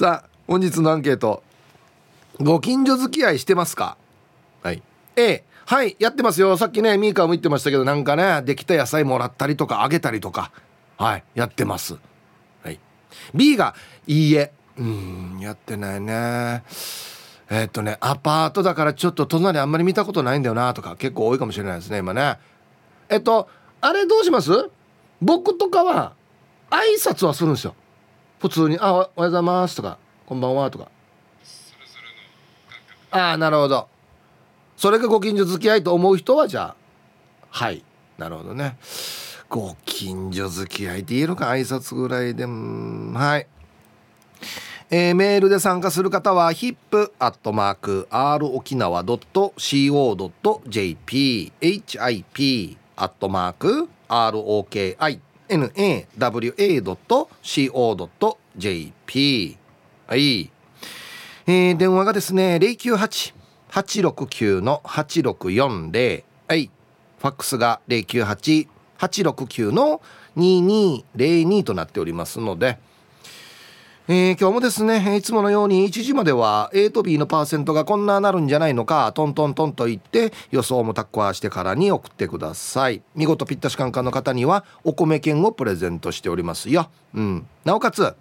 [0.00, 1.42] さあ本日のアンケート。
[2.40, 3.98] ご近所付き合いしてますか？
[4.62, 4.82] はい。
[5.14, 6.56] A はいやってますよ。
[6.56, 10.52] さっきねミーカーも言ってましたけどなんかねできた野菜もらったりとかあげたりとか。
[10.96, 11.98] はいやってます。
[12.62, 12.80] はい。
[13.34, 13.74] B が
[14.06, 14.52] いいえ。
[14.78, 16.62] うんやってないね。
[17.50, 22.38] え、っとねアパートだからちょっと隣あんまり見たことないんだよなとか結構多いかもしれないですね今ね。
[23.10, 23.50] えっと
[23.82, 24.50] あれどうします？
[25.20, 26.14] 僕とかは
[26.70, 27.74] 挨拶はするんですよ。
[28.40, 30.88] 普通に「あおはようございます」とか「こんばんは」とか。
[33.12, 33.88] ああなるほど。
[34.76, 36.76] それがご近所付き合いと思う人はじゃあ
[37.50, 37.84] はい。
[38.16, 38.78] なるほどね。
[39.48, 43.18] ご近所付き合いって言えるか挨拶ぐらいでも。
[43.18, 43.46] はい。
[44.90, 47.10] えー、メールで参加する方は hip.r
[48.46, 48.74] 沖
[55.50, 56.76] nawa.co.jp
[60.06, 60.50] はい、
[61.46, 66.70] えー、電話がですね098-869の8640はい。
[67.20, 70.00] ファックスが098-869の
[70.36, 72.78] 2202となっておりますので
[74.12, 83.02] えー、今日もですねいつものように1時までは A と B のパーセントがこんななるんじゃないのかトントントンと言って予想もタッコアしてからに送ってください。
[83.14, 88.16] 見事ぴったしカンカンの方にはお米券をプレゼントしておりますよ、うん、なおかつ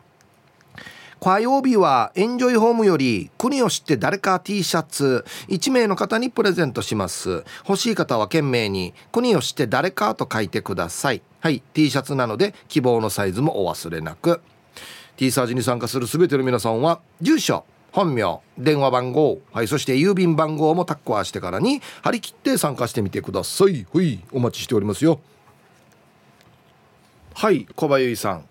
[1.19, 7.43] 火曜日はエンジョイホームより国を知って誰か T シャツ1名の方にプレゼントします。
[7.67, 11.23] 欲しい方は懸命に国を知って誰かと書いてください。
[11.39, 11.63] はい。
[11.73, 14.39] T シャツなので希望のサイズもお忘れなく。
[15.19, 23.85] T サージに参加する全ての皆さんは住所本名電話番号はいそして郵便番号もタッコアしてからに張り切って参加してみてください。
[23.93, 25.19] はいお待ちしておりますよ。
[27.33, 28.45] はい小林さん。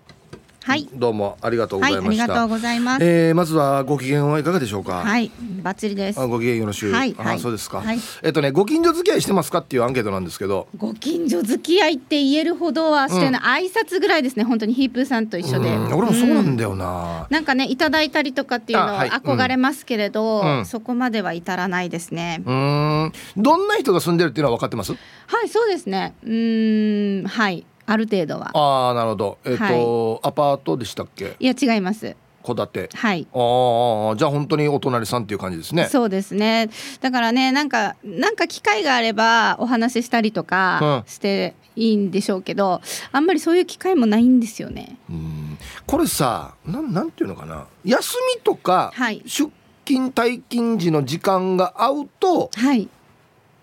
[0.62, 0.86] はい。
[0.92, 2.04] どうもありがとうございました。
[2.04, 3.04] はい、ありがとうございます。
[3.04, 5.02] えー、まずはご機嫌はいかがでしょうか？
[5.02, 5.30] はい、
[5.62, 6.20] バッチリです。
[6.20, 6.92] あ、ご機嫌よろしゅう。
[6.92, 7.80] はい、あ、そうですか。
[7.80, 10.68] はい、えっとね、ご近所付き合いしてますかっていうアンケートなんですけど。
[10.76, 14.44] ご近所付き合いって言えるほどはしてない、うん、挨拶ぐらいですね。
[14.44, 15.70] 本当にヒープーさんと一緒で。
[15.94, 22.42] 俺もそうなんだよな、うん、なんかね、いただいたりとかっていうのは憧れますけれど、はいうん、そこまでは至らないですね。
[22.44, 23.12] うん。
[23.36, 24.92] どんな人が住んでるっていうのは分かってます？
[24.92, 26.14] はい、そうですね。
[26.24, 27.64] うん、はい。
[27.91, 28.50] ある程度は。
[28.56, 29.38] ああなるほど。
[29.44, 31.37] えっ、ー、と、はい、アパートでしたっけ？
[31.41, 32.15] いや違います。
[32.44, 32.91] 戸建て。
[32.94, 33.26] はい。
[33.32, 35.87] ああじゃあ本当にお隣さんっていう感じですね。
[35.87, 36.69] そうですね。
[37.00, 42.81] だからねなんかなんか機会があればお話ししたりとかしていいんでしょうけど、うん、
[43.12, 44.97] あんまりそういう機会もないんですよね。
[45.09, 45.59] うん。
[45.87, 47.66] これさなんなんていうのかな。
[47.84, 49.50] 休みとか、はい、出
[49.84, 52.88] 勤退勤時の時間が合うと、はい、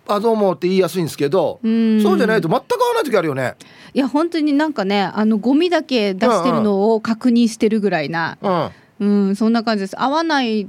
[0.07, 3.55] あどうもって言いやすいんですけどそうじゃないと全く合わない時あるよね
[3.95, 9.95] いや本当になんかねあのゴミだけ出してるのを確認してるぐらいな、うん、うん、そんな感じです。
[9.97, 10.67] 合わない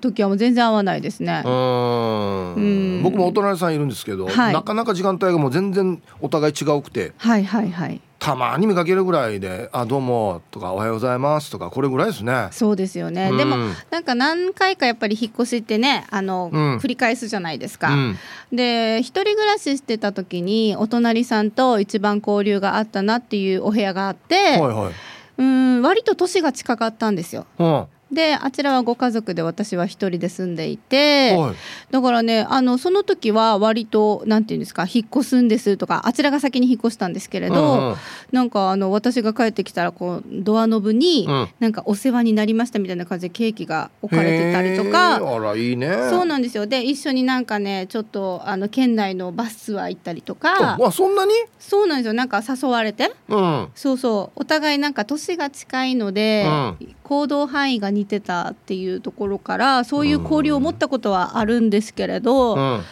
[0.00, 1.42] 時はもう全然合わないですね。
[1.44, 3.00] うん。
[3.04, 7.12] 僕もお隣さんいるんですけど、はい、なかなか時間帯がもう全然お互い違うくて。
[7.16, 12.48] はいはいはいたまに見かけるぐらいで「あどうも」とか「おはようございます」とかこれぐらいですね。
[12.52, 13.56] そうですよね、うん、でも
[13.90, 18.18] なんか何回かやっぱり引っ越しってねあの、うん、繰り返すじゃないですか、うん、
[18.50, 24.92] で一人暮らししてた時にお隣さんと一番交流があったなっていうお部屋があって、はいはい、
[25.36, 27.84] うん割と年が近かったんですよ、うん
[28.14, 31.54] であちらはご家族で私は一人で住んでいて、はい、
[31.90, 37.96] だからねあのその時は割となんていうんですか引っ越すんですとかあちらが先に引っ越したんですけれど、うんうん、
[38.32, 45.16] なんかあの私が帰ってきたらこうドアノブに、うん、なんかお世話になりましたみたいな感じでケーキが置かれてたりとか。
[45.16, 45.88] あらいいね。
[46.10, 46.66] そうなんですよ。
[46.66, 50.78] で一緒になんかねちょっとあの県内のバスツアー行ったりとか。
[50.80, 51.32] あそんなに？
[51.58, 52.12] そうなんですよ。
[52.12, 54.40] なんか誘われて、うん、そうそう。
[54.40, 56.50] お互いなんか年が近いので、う
[56.84, 62.82] ん、行動範囲が似てたっていうところからそういう交流を持ったことはあるんですけれど、うん、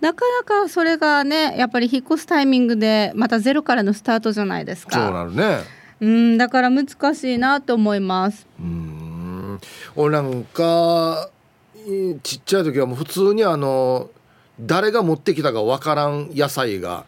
[0.00, 4.92] なかなかそれがねやっぱり引っ越すタイミングでまたゼロからのスタートじゃないですか。
[4.92, 5.60] そうなるね
[6.00, 8.46] うんだから難しいなと思います。
[8.60, 9.60] うん
[9.96, 11.30] 俺なんか
[12.22, 14.10] ちっちゃい時はもう普通にあの
[14.60, 17.04] 誰が持ってきたかわからん野菜が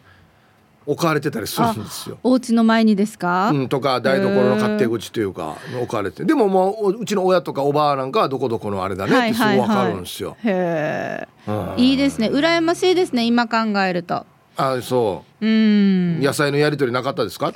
[0.85, 2.17] 置かれてたりするんですよ。
[2.23, 6.25] お家の前にですか、うん、とか台所の勝手口というか置かれて。
[6.25, 10.35] でももううちの親とかおばあなんかはどこどこのあれだねってすぐ分かるんですよ。
[10.43, 12.29] へえ、いいですね。
[12.29, 14.25] 羨ましいですね今考えると。
[14.57, 17.53] あそう、うん、野菜のやり取りなかったですか？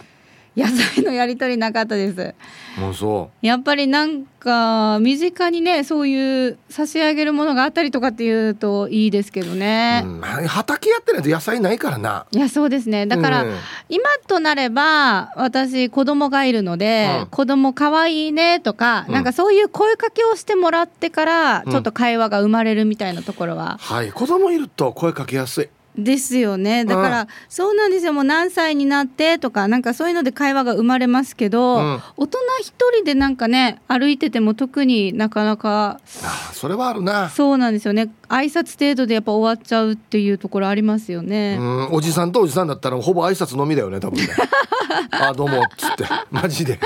[0.55, 2.33] 野菜のやり取りなかったです。
[2.79, 3.45] もうそう。
[3.45, 12.25] やっぱりなんか身近にねそういう差し上げるものがあったりとかっていうといいですけどね、うん、畑やってないと野菜ないからな。
[12.31, 13.05] いやそうですね。
[13.05, 13.55] だから、うん、
[13.89, 24.11] 今となれば私子供がいるので、うん、子供可愛いねとか、うん、なんかそういう声かけをしてもらってからちょっと会話が生まれるみたいなところは、はい。
[24.11, 26.85] 子供いると声かけやすいですよね。
[26.85, 28.13] だから、うん、そうなんですよ。
[28.13, 37.29] もう何歳になってとかなんかそういうので会話が生まれますけど、うん、大人一人でなんかね歩いてても特になかなかあそれはあるな。
[37.29, 38.11] そうなんですよね。
[38.27, 41.57] 挨拶程度でやっぱ終わっちゃうっていうところありますよね。
[41.59, 41.89] うん。
[41.91, 44.27] おじさんとおじさんだったらほぼ挨拶のみだよね多分ね。
[45.11, 46.05] あどうもっつって。
[46.31, 46.79] マジで。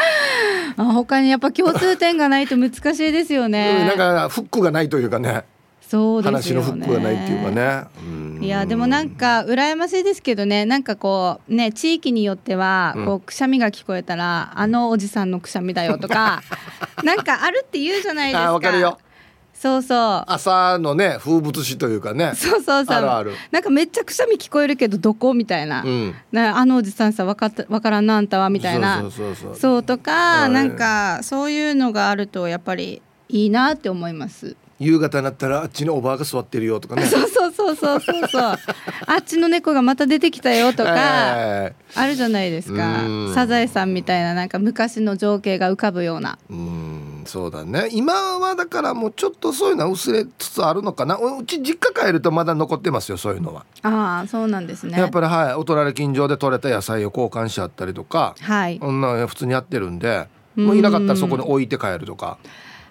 [0.78, 3.86] あ他にやっぱ共通点がないと難しいですよね。
[3.86, 5.44] なんかフックがないというかね
[5.90, 8.46] そうです話のフックがないっていうかね。
[8.46, 10.64] いやでもなんか羨ましいですけどね。
[10.64, 16.44] なんかこうね地域によってはこうくしゃみが聞こえたら、あのおじさんのくしゃみだよとか
[17.04, 18.54] なんかあるって言うじゃないですか。
[18.54, 19.00] わかるよ。
[19.52, 20.24] そうそう。
[20.28, 22.34] 朝のね風物詩というかね。
[22.36, 22.96] そうそうそう。
[22.96, 29.04] あるなんかめっちゃくしゃみ聞こえるけどどこみたいな、うん、なあのおじさんさ分かった分からんなあんたはみたいな。
[29.56, 37.06] そうとか、なんかそういうのがあるとやっぱりいいなって思います夕方になったらあっちのおばあが座ってるよとかね。
[37.08, 38.28] そうそうそうそうそう。
[38.28, 38.58] そ う
[39.08, 43.02] あっちの猫がまた出てきたよとか、あるじゃないですか。
[43.34, 46.38] サザエさんみたいななんか昔の情景が浮かぶような。
[46.50, 47.90] うんそうだね。
[47.92, 51.16] 今はだからもうちょっとそういうのは薄れつつあるのかな。
[51.16, 53.66] うち実家帰るとまだ残ってますよそういうのは。
[53.84, 54.98] ああそうなんですね。
[54.98, 58.80] やっぱりはいお隣近所で採れた野菜を交換し合ったりとかはい。
[58.82, 62.38] そんな普通にやってるんでもういなかったらそこに置いて帰るとか。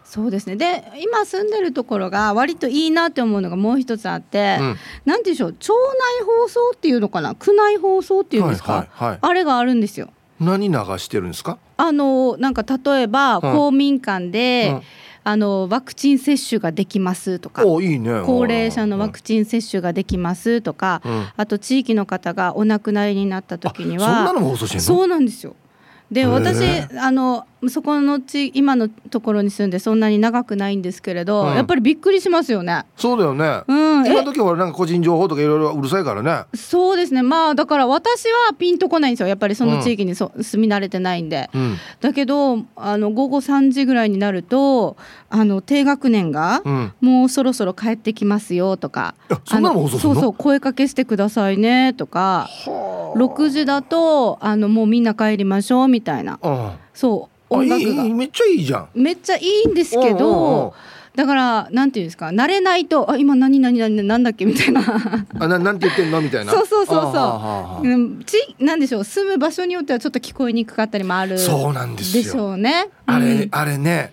[0.08, 0.56] そうですね。
[0.56, 5.74] で今住んでるところが割といいなって思うのがもう一つあって、うん、なんていうんでしょう町
[6.20, 7.34] 内放送っていうのかな？
[7.34, 10.08] 区内放送っていうんですか、はいはいはい、あれがあるんですよ。
[10.40, 11.58] 何流してるんですか？
[11.76, 14.82] あのなんか例えば、公民館で、うん。
[15.24, 24.84] あのワクチン接種ができますとかいい、ね、高齢者のワクチン接種ができますとか、うん、あと地域の方がお亡くなりになった時にはそんなのも放送してんの？
[24.84, 25.54] そうなんですよ。
[26.10, 26.62] で私
[26.98, 32.84] あのそこのち今のところに住んでそんなに長くないんですけれど、うん、やっぱりびっくりしますよね。
[32.96, 33.62] そうだよね。
[33.66, 36.44] うん、今時はなんか個人情報とかいろいろうるさいからね。
[36.54, 37.22] そうですね。
[37.22, 39.28] まあだから私はピンとこないんですよ。
[39.28, 41.50] やっぱりその地域にそ、うん、住み慣れてないんで。
[41.52, 44.96] うん、だけどあの午後3時ぐらいになると
[45.28, 46.62] あの低学年が、
[47.00, 49.14] もうそろそろ帰ってきますよとか、
[49.44, 56.38] そんなのそうそう声かけしてくださいねとか、6時だとあのもうみんな帰りましょうみたいな。
[56.94, 57.37] そう。
[57.50, 58.04] 音楽が。
[58.04, 58.88] めっちゃいいじゃん。
[58.94, 60.74] めっちゃいいんですけど
[61.16, 64.82] だからなんていうんですか慣れないとあ今何何何なんだっけみたいな。
[65.40, 66.52] あななんて言ってんのみたいな？
[66.52, 74.12] そうそうそうそう、うん、ちなんでしょう住む場所によってはちょっと聞こえにくかったりもあるそうなんですでしょうね、あれ、うん、あれね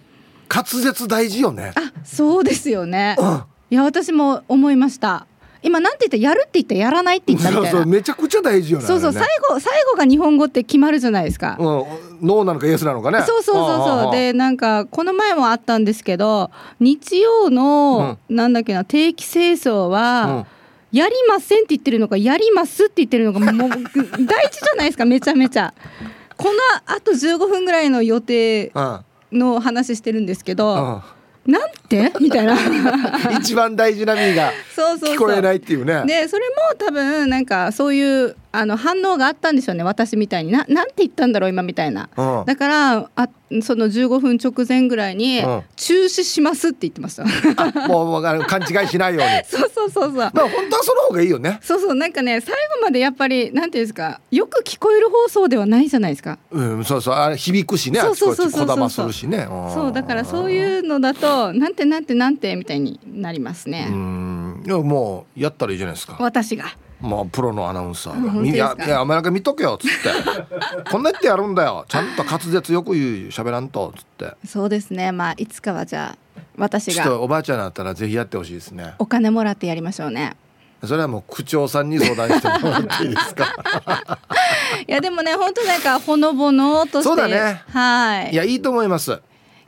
[0.50, 1.74] 滑舌大事よね。
[1.76, 5.28] あそうですよね、うん、いや私も思いました
[5.66, 7.70] 今なんて言ったやるって言ったやらないって言ったみたいな。
[7.72, 13.24] そうそうめちゃくちゃ大事よねそうそう、ね、最後最後が日本語って決まるじゃないですか、うん、ノーなのかイエスなのかね。
[13.24, 14.12] そうそうそうそう。
[14.12, 20.56] でなんかこの前もあったんですけど日曜の、うん、なんだっけな定期清掃は、うん。
[20.92, 25.74] やりませんって言ってるのかやりますって言ってるのかもう大事じゃないですかめちゃめちゃ。
[26.38, 26.52] この
[26.86, 28.72] あと15分ぐらいの予定
[29.32, 31.04] の話してるんですけど、
[31.46, 32.12] なんて？
[32.20, 32.56] みたいな。
[33.40, 36.04] 一番大事な意味が聞こえないっていうね。
[36.06, 40.52] でそれも多分なんかそういうあの反応があったんでしょうね私みたいに。
[40.52, 43.30] ななんて言ったんだろう今みたいな、うん、だからあ
[43.62, 45.42] その15分直前ぐらいに、
[45.76, 47.24] 中止しますって言ってました。
[47.88, 49.30] もうもう勘違いしないように。
[49.46, 50.12] そうそうそうそう。
[50.14, 51.60] まあ本当はその方がいいよね。
[51.62, 56.40] そうそうなんかね最後までやっぱりなんていうんですかよく聞こえる放送ではないじゃないですか。
[56.52, 57.14] うんそうそう。
[57.14, 58.90] あれ響くしねそうそうそうそうそう。
[58.90, 63.88] そうそうだからそういうのだとなんてなんてなんてみたいになりますね。
[63.90, 64.64] うん。
[64.66, 66.18] いやもうやったらいいじゃないですか。
[66.20, 66.66] 私が
[67.06, 70.10] まあプロのアナウンサーが「いやいやお前なんか見とけよ」っつって
[70.92, 71.86] 「こんなやってやるんだよ。
[71.88, 74.34] ちゃんと滑舌よく言う喋らんと」っつって。
[74.48, 75.12] そうですね。
[75.12, 76.94] まあいつかはじゃあ私が。
[76.94, 78.94] ちょっとおばあちゃんだったらぜひやってほしいですね。
[79.00, 80.36] お金もらってやりましょうね。
[80.84, 83.46] それはもう区長さんに相談してもらっていいですか？
[84.88, 87.04] いやでもね本当なんかほのぼのとして。
[87.04, 87.62] そうだね。
[87.72, 88.32] はい。
[88.34, 89.20] いやいいと思います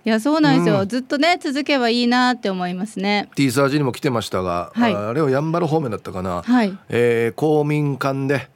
[0.07, 3.29] いやそうなんですよ、うん、ずっとね続けばいいなって思いますね。
[3.35, 8.47] T サージにも来てましたが、はい、あれはやんばる方面だったかな、はい、えー、公民館で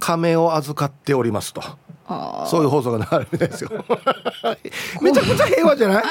[0.00, 3.70] 亀を預かっておりますと、うんうん、そういう放送が流れるんですよ。
[5.00, 6.04] めちゃくちゃ平和じゃない？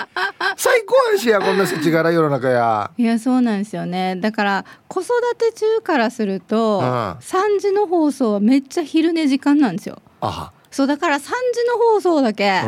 [0.56, 2.90] 最高やしやこんな世知辛い世の中や。
[2.98, 4.16] いやそうなんですよね。
[4.16, 10.02] だから子育て中からすると、うん、3時の放送はめっちゃ昼寝時間なんですよ。
[10.22, 11.28] あそうだから3時
[11.68, 12.62] の放送だけ、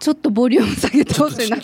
[0.00, 1.58] ちょっとボリューム下げてほしいな。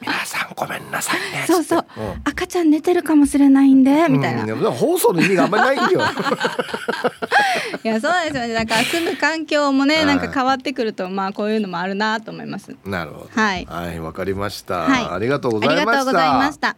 [0.00, 1.44] 皆さんごめんなさいね。
[1.46, 6.00] そうそう、うん、赤ちゃん寝てるかもしれないんでみたいな、うん、放送の意味があんまりないんよ。
[7.82, 8.54] いやそうですよね。
[8.54, 12.76] だから住む環境もねなんか変わってくるとまあこういうのもあるなと思います。
[12.84, 13.30] なるほど。
[13.34, 13.66] はい。
[13.68, 16.76] はいわかりました、はい、ありがとうございました。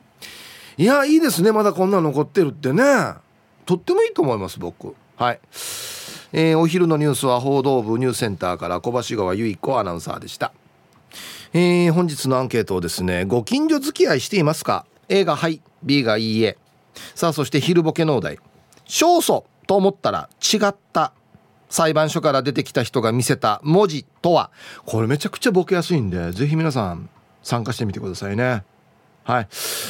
[0.79, 1.53] いやいいですね。
[1.53, 2.83] まだこんな残ってるってね。
[3.67, 4.95] とってもいいと思います僕。
[5.17, 5.41] はい。
[6.33, 10.53] えー、お昼のニュースは報道部ニュースセンターから小橋川由衣子アナウンサーでした
[11.53, 16.59] えー、本日のアンケートをですねご近所付き合いしていますか？A がはい B がいいえ。
[17.15, 18.39] さあそして昼ボケのお題。
[18.87, 21.13] 勝訴と思ったら違った。
[21.69, 24.51] 裁判所から出てきた人が見せた文字とは。
[24.85, 27.11] これめちゃくちゃボケやすいんでぜひ皆さん
[27.43, 28.65] 参加してみてくださいね。
[29.25, 29.49] はい、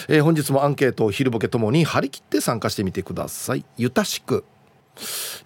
[0.09, 3.65] えー、本日もアンケートを昼ボケともに張り切って参加してみてください。
[3.77, 4.45] ゆたしく。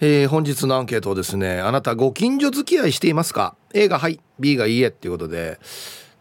[0.00, 5.58] えー、本日のアンケートをですねあなたご近所付き合いしていますか？A がはい B がいいえっていうことで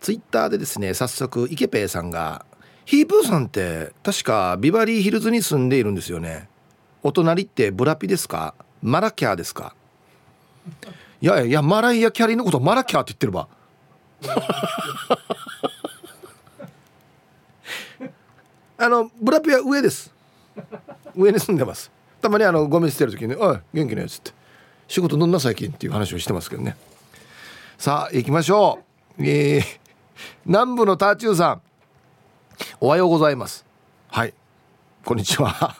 [0.01, 2.45] ツイッターでですね早速イケペイさんが
[2.85, 6.49] 「ヒープーさんって確かビバリーヒルズに住んでいるんですよね。
[7.03, 8.55] お隣ってブラピですか？
[8.81, 9.75] マラキャーですか?」
[11.21, 13.47] いやいやマライア・キャリーのことマラキャーって言ってるば
[18.77, 20.11] あのブラピは上です。
[21.15, 21.91] 上に住んでます。
[22.21, 24.31] たまにあのゴミ捨てる時に「おい元気なやつ」って
[24.87, 26.75] 「仕事どんな最近」っていう話をしてますけどね。
[27.77, 28.79] さあ行きましょ
[29.17, 29.23] う。
[29.23, 29.89] えー
[30.45, 31.61] 南部のターチューさん。
[32.81, 33.65] おはようございます。
[34.09, 34.33] はい。
[35.05, 35.75] こんにちは。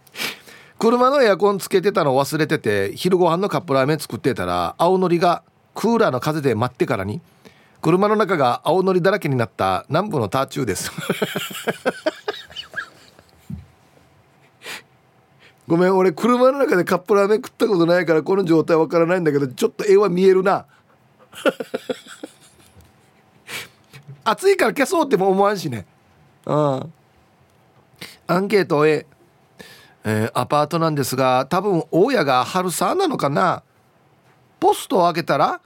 [0.78, 5.42] 車のエアコンつけてたの忘れてて昼ご飯のカップラーメン作ってたら青のりが
[5.74, 7.20] クーラーの風で待ってからに
[7.82, 10.90] 車の中が青のりだらけになった南部のターチューです。
[15.68, 20.64] ごめん俺車の中でカップラーメン食ったことないからこの状態わからないんだけどちょっと絵は見えるな。
[24.24, 25.84] 暑いから消そうっても思わんしね。
[26.46, 26.92] うん
[28.26, 29.06] アンケート A、
[30.04, 33.62] えー、アパートなんですが多分大家が春さなのかな。
[34.60, 35.60] ポストを開けたら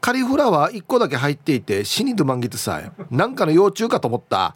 [0.00, 4.54] カリフラワー1個だけ入っていて死にどまんぎてさなんかの幼虫かと思った。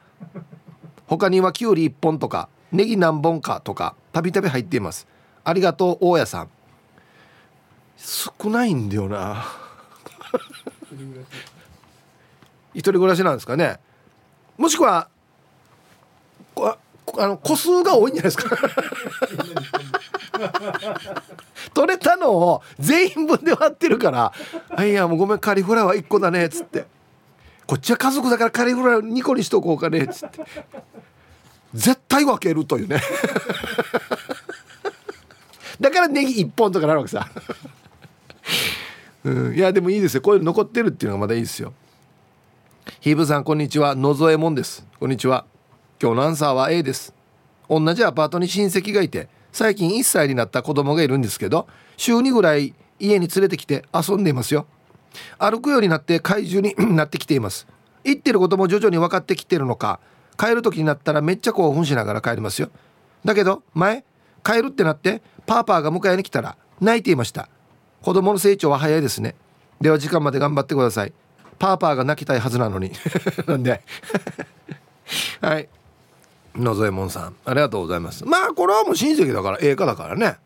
[1.09, 2.49] 他にはきゅうり1本とか。
[2.73, 5.07] ネギ何本かとかたびたび入っています。
[5.45, 6.49] ありがとう大家さん。
[7.97, 9.45] 少ないんだよな。
[12.75, 13.79] 一人暮らしなんですかね。
[14.57, 15.09] もしくは
[17.19, 18.57] あの個数が多いんじゃないですか。
[21.75, 24.33] 取れたのを全員分で割ってるから
[24.75, 26.87] 「あいやもうごめんカリフラワー1個だね」っつって
[27.67, 30.41] 「こっちは家族だからカリフラワー2個にしとこうかね」っつって。
[31.75, 33.01] 絶対分けるというね。
[35.81, 37.29] だからネギ1本とかなるわけさ。
[39.25, 40.23] うん、いやでもいいですよ。
[40.23, 41.73] こういう残ってるっていうのがまだいいですよ。
[43.01, 43.95] ヒーブさんこんにちは。
[43.95, 44.87] 野添門です。
[44.99, 45.45] こんにちは。
[46.01, 47.15] 今日のアンサーは A です。
[47.69, 54.67] 同じアパートに親戚がいて最近1歳になった子供がいるんですけど週2ぐらい家に連れてきて遊んでいますよ。
[55.39, 57.67] 歩くようになって怪獣になってきています。
[58.05, 60.01] 言ってることも徐々に分かってきてるのか
[60.39, 62.71] 帰る時になったらめっちゃ興奮しながら帰りますよ。
[63.25, 64.05] だけど前
[64.45, 67.49] 帰るってなってパーパーが迎えに来たら泣いていました。
[68.03, 69.35] 子供の成長は早いですね。
[69.81, 71.13] では時間まで頑張ってください。
[71.59, 72.93] パーパーが泣きたいはずなのに。
[73.47, 73.83] なんで。
[75.41, 75.69] はい。
[76.57, 78.25] 野添門さんありがとうございます。
[78.25, 80.37] まあこれはもう親戚だから映画だからね。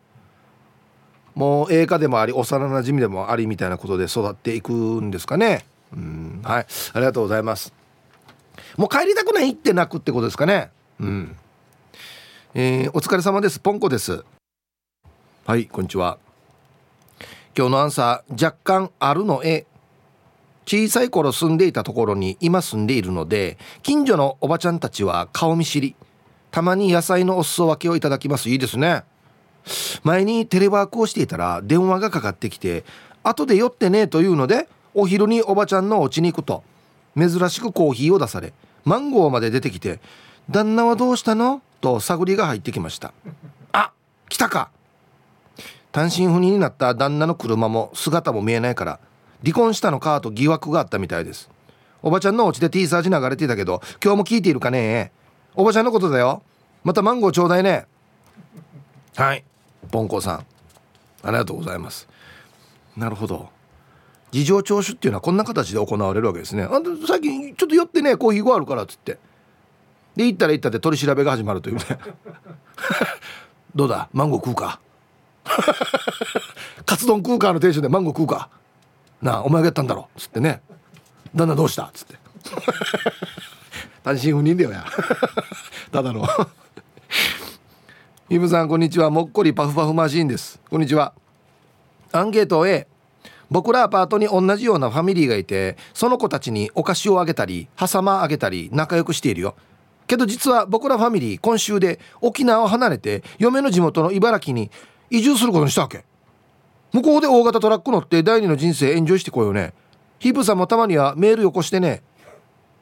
[1.33, 5.65] もう映画でもあり幼なじみでもありみたいなことで育っていくんですかね。
[5.93, 6.41] うん。
[6.43, 6.65] はい。
[6.93, 7.76] ありがとうございます。
[8.77, 10.69] もう帰りたくないって泣くってことですかね。
[10.99, 11.35] うん。
[12.53, 13.59] えー、お疲れ様です。
[13.59, 14.23] ポンコです。
[15.47, 16.19] はいこんにちは。
[17.57, 19.65] 今日のアンサー若干あるの絵
[20.67, 25.95] 小さい頃住んでいたところに今住んでいるので近所のおばちゃんたちは顔見知り。
[26.51, 28.47] たまに野菜のお裾分けをいただきます。
[28.47, 29.05] いいですね。
[30.03, 32.85] 前にテレワークをしていたら電話がかかってきて
[33.23, 36.63] 後で寄ってねというのでお昼におばちゃんのお家に行くと
[37.17, 38.53] 珍しくコーヒーを出され
[38.87, 39.99] マンゴーまで出てきて
[40.49, 43.11] 「旦那はどうしたの?」と探りが入ってきました
[43.73, 43.91] あ
[44.29, 44.69] 来たか！
[45.91, 48.99] 単身赴任になった旦那の車も姿も見えないから
[49.43, 50.21] 離婚したのか？
[50.21, 51.49] と疑惑があったみたいです
[52.01, 55.11] おばちゃんのお家で T サージ流れてたけど今日も聞いているかね
[55.53, 56.41] おばちゃんのことだよ
[56.85, 57.85] またマンゴーちょうだいね。
[59.17, 59.43] はい。
[59.91, 60.45] ポンコさん。
[61.23, 62.07] ありがとうございます
[62.95, 63.49] なるほど。
[64.31, 66.63] 事情聴取っていうのはこんな形で行われるわけですね。
[66.63, 69.17] あ最近ちょっと寄ってねコーヒーごあるからっつって。
[70.15, 71.83] で行ったら行ったで取り調べが始まるというね。
[73.75, 74.09] どうだ？
[74.11, 74.79] マンゴー食うか？
[76.85, 78.49] カツ丼食うかのテンションでマンゴー食うか？
[79.21, 80.61] なあお前がやったんだろっつってね。
[81.35, 82.15] 旦那どうしたっつって。
[84.03, 84.85] 単身赴任だよや。
[85.91, 86.27] ただの。
[88.29, 89.09] イブさんこんにちは。
[89.09, 90.59] もっこりパフパフマシーンです。
[90.69, 91.13] こんにちは。
[92.11, 92.87] アンケート A
[93.49, 99.55] 僕らアパートに同じようなファミリーがいてその子たちにお菓子をあげたり挟まあげたり仲良くしているよ。
[100.07, 104.71] けど実は僕らファミリー今週で沖縄を離れて嫁の地元の茨城に
[105.09, 106.05] 移住することにしたわけ。
[106.93, 109.73] 向こうで大型トラック乗って第二の人生エンジョイしてこようね。
[110.19, 112.01] ヒープさんもたまにはメールよこしてね。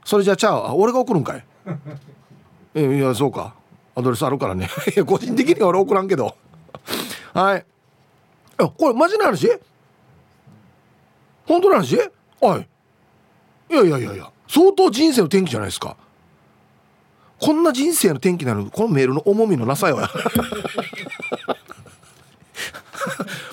[0.06, 1.46] それじゃあちゃう俺が送るんかい?
[2.76, 3.56] えいやそうか。
[3.96, 4.70] アドレスあるからね。
[5.06, 6.36] 個人的には俺送らんけど。
[7.34, 7.66] はい。
[8.58, 9.50] これマジな話?
[11.46, 11.98] 本当の話？
[12.42, 12.68] はい。
[13.72, 14.32] いやいやいやいや。
[14.48, 15.98] 相当人生の転機じゃないですか。
[17.40, 20.00] こんな人生の転機なのこのメールの重みのなさよ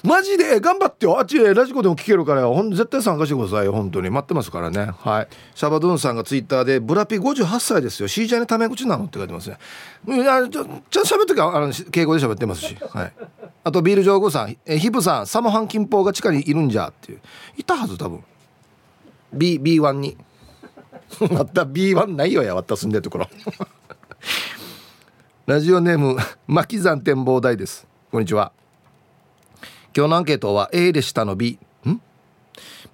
[0.03, 0.61] マジで？
[0.61, 1.19] 頑張ってよ。
[1.19, 3.73] あっちラジコでも聞けるからほん絶対参加してくださいよ。
[3.73, 4.11] 本当に。
[4.11, 4.91] 待ってますからね。
[4.99, 5.29] はい。
[5.55, 8.09] シャバドゥンさんがツイッターで「ブラピ58歳ですよ。
[8.09, 9.59] シージャーにタメ口なの?」って書いてますね。
[10.09, 12.77] いやちょちゃんと喋ってかあの敬語で喋ってますし。
[12.91, 13.13] はい。
[13.65, 14.57] あとビール上手さん。
[14.67, 15.27] えヒプさん。
[15.27, 17.21] サモハン金峰が地下にいるんじゃっていう。
[17.57, 18.25] いたはず多分。
[19.33, 20.17] B B1 に。
[21.31, 22.57] また B1 ないよや。
[22.57, 23.29] わった住んでるところ。
[25.47, 26.17] ラジオネーム
[26.49, 27.87] 巻山展望台です。
[28.11, 28.51] こんにちは。
[29.95, 32.01] 今日のアンケートは A でしたの B ん？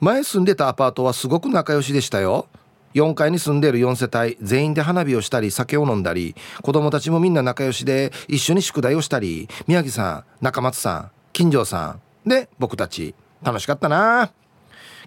[0.01, 2.49] 前住んでたアパートはすごく仲良しでしたよ。
[2.95, 13.15] 4階に住んでる4世帯全員で花火をしたり酒を飲んだり子供たちもみんな仲良しで一緒に宿題をしたり宮城さん中松さん金城さんで僕たち。
[13.43, 14.33] 楽しかったな。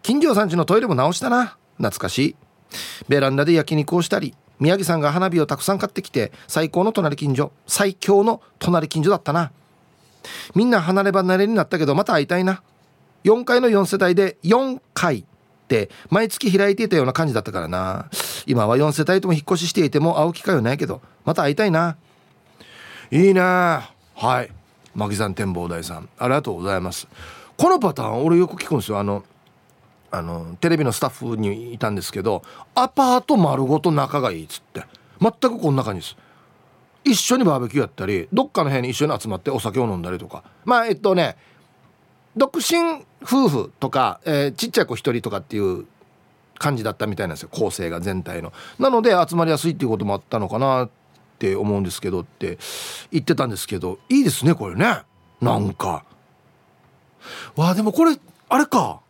[0.01, 1.57] 金城さんちのトイレも直したな。
[1.75, 2.35] 懐かしい。
[3.09, 9.51] ベランダで焼肉をしたり宮城さんが花火をたくさん買ってきて最高の隣近所最強の隣近所だったな。
[10.55, 12.61] みんな離れ離れになったけどまた会いたいな。
[13.23, 15.23] 4階の4世帯で4階っ
[15.67, 18.09] て毎月開いていたような感じだったからな。
[18.45, 21.97] 今は4世帯とも引っ越ししていても会う機会はないけどまた会いたいな。
[23.11, 23.91] いいな。
[24.15, 24.51] はい。
[24.93, 27.07] 牧山展望台さんありがとうございます。
[27.57, 28.99] このパターン俺よく聞くんですよ。
[28.99, 29.23] あの
[30.09, 32.41] あのテレビのスタッフにいたんですけど
[32.75, 34.83] アパート丸ごと仲がいいっつって。
[35.21, 36.17] 全くこんな感じです。
[37.03, 40.43] 一緒にバーベキューやったりどっかの部屋に一緒に集まってお酒を飲んだりとか。
[40.65, 41.35] まあえっとね
[42.37, 45.85] 独身夫婦とか、えー、ちっちゃい子一人とかっていう
[46.57, 47.49] 感じだったみたいなんですよ。
[47.51, 48.53] 構成が全体の。
[48.79, 50.89] なので集まりやすいっていうこともあったのかなっ
[51.39, 52.57] て思うんですけどって
[53.11, 55.01] 言ってたんですけどいいですねこれね。
[55.41, 56.05] なんか。
[57.55, 58.17] わあでもこれ
[58.49, 59.01] あれか。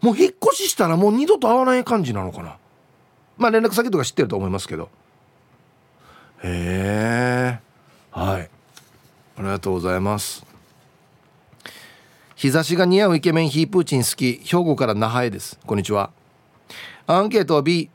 [0.00, 2.56] もう引っ越ししたらもう二度と会わない感じなのかな。
[3.36, 4.88] まあ連絡先とか知ってると思いますけど。
[6.42, 7.60] へえ
[8.10, 8.50] はい。
[9.36, 10.44] ありがとうございます。
[12.34, 14.40] 日差しが似合うイケメンヒープーチン好き。
[14.44, 15.58] 兵庫から那覇へです。
[15.66, 16.10] こんにちは。
[17.06, 17.90] アンケート B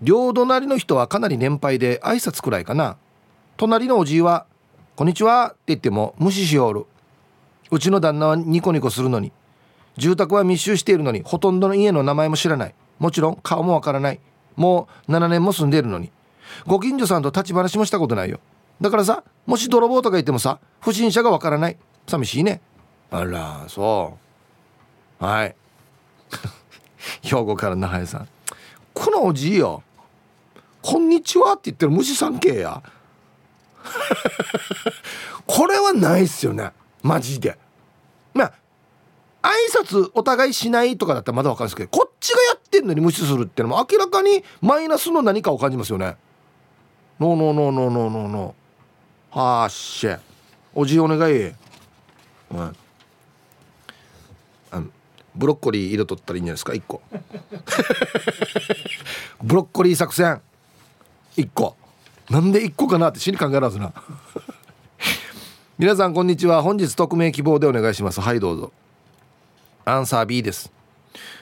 [0.00, 2.96] 両隣の人はかなり年配で挨拶くらいかな。
[3.56, 4.46] 隣のおじいは
[4.94, 6.86] 「こんにちは」って言っても無視しおる。
[7.70, 9.32] うちの旦那はニコニコするのに。
[9.96, 12.74] 住宅は密集しているのにほとんどの家の名前も知らない。
[12.98, 14.20] もちろん顔もわからない。
[14.54, 16.12] もう7年も住んでいるのに
[16.66, 18.40] ご近所さんと立ち話もしたことないよ。
[18.80, 21.76] だからさもし泥棒とか言ってもさ不審者がわからない。
[22.06, 22.60] 寂しいね。
[23.10, 24.16] あらそ
[25.20, 25.24] う。
[25.24, 25.56] はい。
[27.22, 28.28] 兵庫から那覇屋さん。
[28.94, 29.82] このおじいよ
[30.80, 32.82] 「こんにちは」って言ってる虫さん系や。
[35.46, 36.72] これはないっすよね。
[37.02, 37.58] マジで。
[38.34, 38.52] まあ
[39.42, 46.16] 挨拶お互いしないとかだったらまだ分かるんですけどこっちがやってんのに無視するっていうのも明らかにマイナスの何かを感じますよね。
[47.18, 49.38] ノーノーノーノーノーノーノー。
[49.38, 50.20] はっしゃ。
[50.74, 51.54] おじいお願い、うん、
[54.70, 54.82] あ
[55.34, 57.00] ブロッコリー色取ったらいいんじゃないですか？1個。
[59.42, 60.42] ブロッコリー作戦。
[61.38, 61.74] 1個。
[62.28, 63.94] なんで1個かなって死に考えらずな。
[65.78, 66.62] 皆さんこんにちは。
[66.62, 68.20] 本日匿名希望でお願いします。
[68.20, 68.72] はいどうぞ。
[69.86, 70.75] アンサー B です。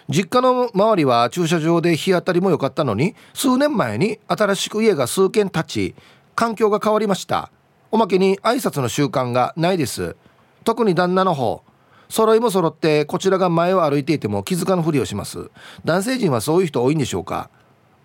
[0.09, 5.95] 実家の周りは駐車場で日当たりも良かったのに数年前に新しく家が数軒建ち
[6.35, 7.51] 環境が変わりました。
[7.91, 10.17] おまけに挨拶の習慣がないです。
[10.65, 11.63] 特に旦那の方
[12.09, 15.51] 揃いも揃ってこちらが前を歩いていても気づかぬふりをします。
[15.85, 17.51] 男性陣はそういう人多いんでしょうか。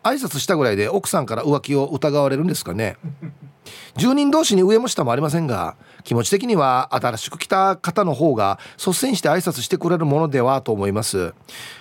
[0.04, 2.98] 挨拶したぐらいで奥さんから浮気を疑われるんですかね。
[3.98, 5.76] 住人同士に上も下もありませんが
[6.10, 11.36] 気持ち的には新しく来た方の方が率先して挨拶してくれるものではと思います。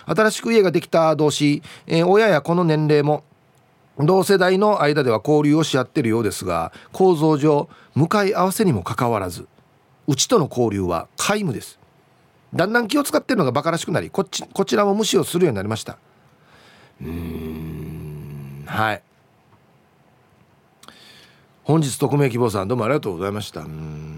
[0.04, 3.24] 新しく家ができた同士、えー、親やこの年齢も
[3.98, 9.48] 同世代の間では交流をし合ってるようですが構造上向かい合わせにもかかわらず
[10.06, 11.78] うちとの交流は皆無です。
[12.52, 15.96] だんだん気を使ってるのがバカらしくなりこっちこちらも無視をするようになりました。
[17.00, 19.02] うんはい。
[21.68, 23.60] 本日匿名希望さんどうもありがとうございました。
[23.60, 24.17] うん。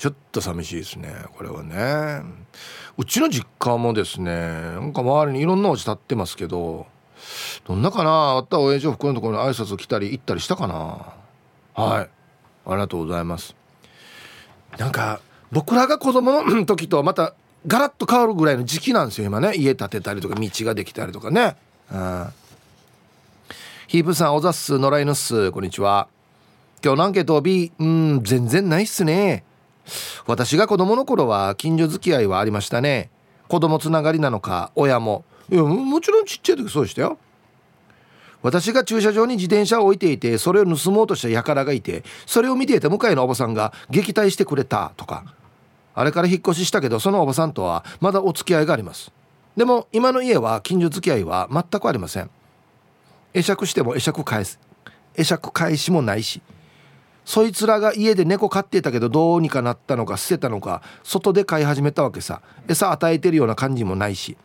[0.00, 2.22] ちょっと寂しいですねこれはね。
[2.96, 6.86] うちの実家もですねなんか周りにいろんなお家建ってますけど
[7.66, 10.74] どんなかなあった親父おふくろのところに挨拶来たり行ったりしたかな。
[11.74, 12.08] はい。
[12.08, 12.08] あ
[12.70, 13.54] りがとうございます。
[14.78, 15.20] なんか
[15.52, 17.34] 僕らが子供の時とまた
[17.66, 19.52] ガラッと変わるぐらいの時期なんですよ今ね。
[19.54, 21.56] 家建てたりとか道ができたりとかね。
[21.92, 22.26] うん。
[23.86, 25.52] ヒープさんおざっす野良犬っす。
[25.52, 26.08] こんにちは。
[26.82, 29.44] 今日のアンケート B うん全然ないっすね。
[30.26, 33.10] 私が子供の頃は近所付き合いはありましたね。
[33.48, 35.24] 子供つながりなのか親も。
[35.50, 37.18] いやもちろんちっちゃい時そうでしたよ。
[38.42, 45.24] 私が駐車場に自転車を置いていてそれを盗もうとした輩がいてそれを見ていた向かいのおばさんが撃退してくれたとか。
[45.92, 49.12] あれから引っ越ししたけどそのおばさんとはまだお付き合いがあります。
[49.56, 52.30] でも今の家は近所付き合いは全くありません。
[53.34, 54.58] 会釈しても会釈返す
[55.16, 56.40] 会釈返しもないし。
[57.24, 62.42] そいつらが家で猫飼ってたけどどうにかなったのか捨てたのか外で飼い始めたわけさ。
[62.68, 64.36] 餌与えてるような感じもないし。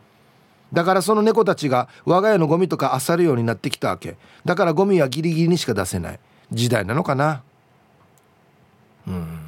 [0.72, 4.16] だからその猫たちが我が家のゴミとか漁るようになってきたわけ。
[4.44, 6.20] だからゴミはギリギリにしか出せない。
[6.52, 7.42] 時代なのかな。
[9.06, 9.38] うん。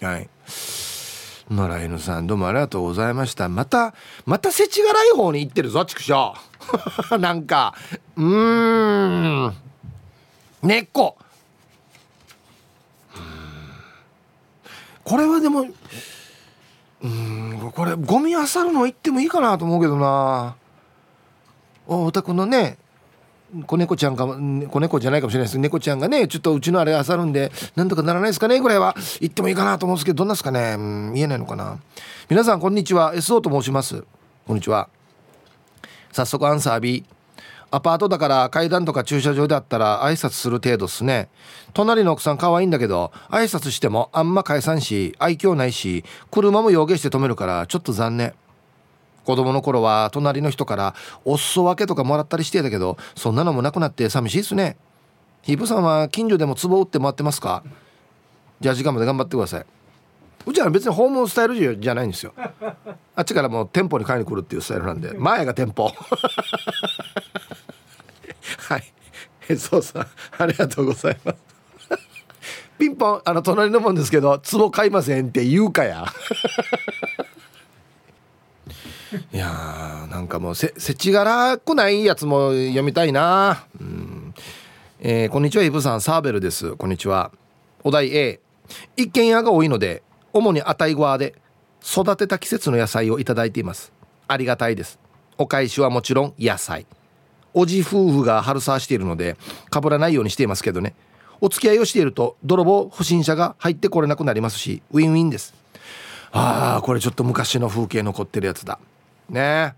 [0.00, 0.28] はい。
[1.50, 3.48] 野良犬さんどうもありがとうございました。
[3.48, 6.34] またまた世知辛い方に行ってるぞ畜生。
[7.18, 7.74] なんか。
[8.16, 9.54] うーん。
[10.62, 10.92] 猫。
[10.92, 11.23] こ
[15.04, 15.66] これはでも
[17.02, 20.56] うんこれゴミ漁るの行ってもいいかなと思うけどな。
[21.86, 22.78] お宅のね
[23.66, 25.58] 子猫ちゃんか子猫じゃないかもしれないです。
[25.58, 28.94] 猫ちゃんがねちょっとうちのあれ漁るんでなんとかならないですかねぐらいは。
[29.20, 30.76] 行ってもいいかなと思うんですけどどんなですかね。
[30.78, 31.78] うん言えないのかな。
[32.30, 33.14] 皆さんこんにちは。
[33.14, 34.04] SO と申します。
[34.46, 34.88] こんにちは。
[36.12, 37.04] 早速アンサー B
[37.74, 41.28] アパートだから階段とか駐車場であったら挨拶する程度っすね。
[41.72, 48.32] 隣の奥さん可愛いんだけど挨拶してもあんま返さんし愛嬌ないし車も要迎して止めるからちょっと残念。
[49.24, 54.76] 子供の頃は隣の人からお裾分けとかもらったりしてたけどそんなのもなくなって寂しいっすね。
[55.42, 57.64] ヒープさんは近所でも壺打って回ってますか？
[58.60, 59.66] じゃあ時間まで頑張ってください。
[60.46, 62.34] うちは別に訪問スタイルじゃないんですよ。
[63.16, 65.90] あっちからもう店舗に買いに来るっていうスタイルなんで前が店舗。
[68.68, 68.84] はい。
[69.48, 70.06] へそうさ
[70.38, 71.38] ありがとうございます。
[72.78, 76.06] ピンポンあの隣のもんですけど壺買いませんって言うかや。
[79.32, 83.64] いやーなんかもうせせちがらくないやつも読みたいな。
[83.80, 84.34] うん。
[85.00, 86.74] えー、こんにちはイブさんサーベルです。
[86.76, 87.30] こんにちは。
[87.84, 88.40] お題 A
[88.96, 91.34] 一軒家が多いので主にアタイ側で
[91.84, 93.92] 育てた季節の野菜をいただいています。
[94.26, 94.98] ありがたいです。
[95.38, 96.86] お返しはもちろん野菜。
[97.54, 99.36] おじ夫婦が春沢しているので
[99.70, 100.94] かぶらないようにしていますけどね。
[101.40, 105.54] お付き合いをしていると泥棒不審者が入ってこれなくなりますしウィンウィンです。
[106.32, 108.78] ああこれちょっと昔の風景残ってるやつだ。
[109.28, 109.74] ね。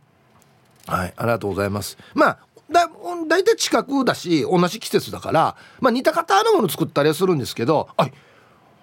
[0.87, 1.99] はいありがとうございます。
[2.15, 2.39] まあ
[2.71, 2.89] だ
[3.29, 8.12] 大体近くだし同じ季節だからまあ似た方のもの作ったりはするんですけど「あい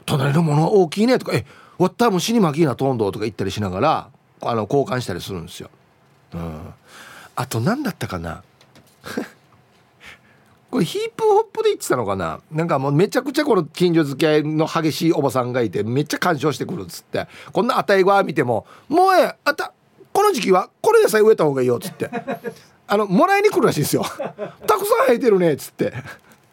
[0.05, 1.45] 隣のものは大きいね」とか「え
[1.77, 4.09] わった虫に巻きなとんど」とか言ったりしながら
[4.41, 5.69] あの交換したりするんですよ。
[6.33, 6.73] うん、
[7.35, 8.43] あと何だったかな？
[10.71, 12.39] これヒープホップで言ってたのかな？
[12.51, 17.27] なんかもうめちゃくちゃこの近所付き合いの激しいおばさんがいてめっちゃ干渉してくるっつって。
[17.51, 19.71] こんな値が見ても「もうえあた
[20.11, 22.09] この時期はこれ野菜植えた方がいいよ」っつって。
[22.85, 24.03] あのもらいに来るらしいですよ
[24.67, 25.93] 「たくさん生えてるね」っつって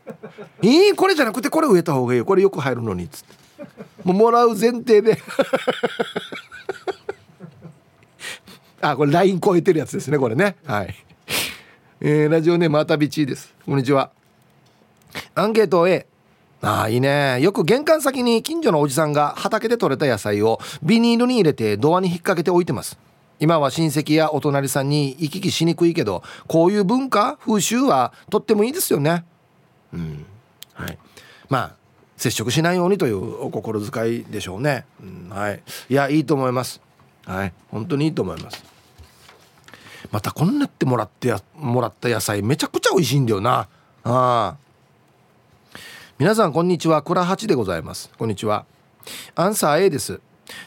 [0.62, 2.24] 「いいこれじゃなくてこれ植えた方がいいよ。
[2.24, 3.34] これよく入るのに」っつって。
[4.04, 5.18] もうもらう前提で。
[8.82, 10.56] あこれ LINE 超えてるやつですねこれね。
[10.64, 10.94] はい。
[12.02, 13.54] えー、ラジオネームあたびちです。
[13.66, 14.10] こんにちは。
[15.34, 16.06] アンケート A
[16.62, 17.38] ああいいね。
[17.42, 22.98] よく玄関先に近所のおじさんが畑で採れた野菜をビニールに入れてドアに引っ掛けて置いてます。
[23.38, 29.26] 今は親戚やお隣さんに行き来しにくいけどこういう文化風習はとってもいいですよね。
[29.92, 30.24] うん。
[30.72, 30.98] はい。
[31.50, 31.74] まあ
[32.16, 35.62] 接触しないようにというお心遣いでしょうね、うん、はい。
[35.90, 36.80] いやいいと思います。
[37.26, 37.52] はい。
[37.70, 38.69] 本当にいいと思います。
[40.10, 43.68] またこんなってもらってやもらった野菜めちゃくちゃ美味しいんだよな。
[44.04, 44.56] あ
[46.18, 47.02] 皆さんこんにちは。
[47.02, 48.10] 倉八でございます。
[48.18, 48.66] こんにちは。
[49.34, 50.20] アンサー A です。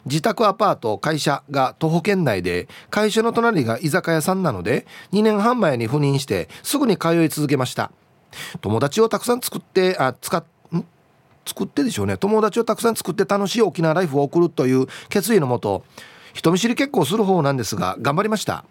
[0.06, 7.92] 自宅アパート会社が徒歩圏内で会社の隣が居酒屋さんなので2年半前に赴任してすぐに通い続けました。
[8.62, 10.44] 友達をたくさん作ってあ使っ
[11.46, 12.18] 作ってでしょうね。
[12.18, 15.84] 友達をたくさん作って楽しい沖縄ライフを送るという決意のもと
[16.34, 18.64] 人見知り結構する方なんですが頑張りました。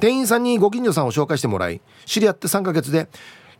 [0.00, 3.08] 店員さんにご近所さんを紹介してもらい知り合って3ヶ月で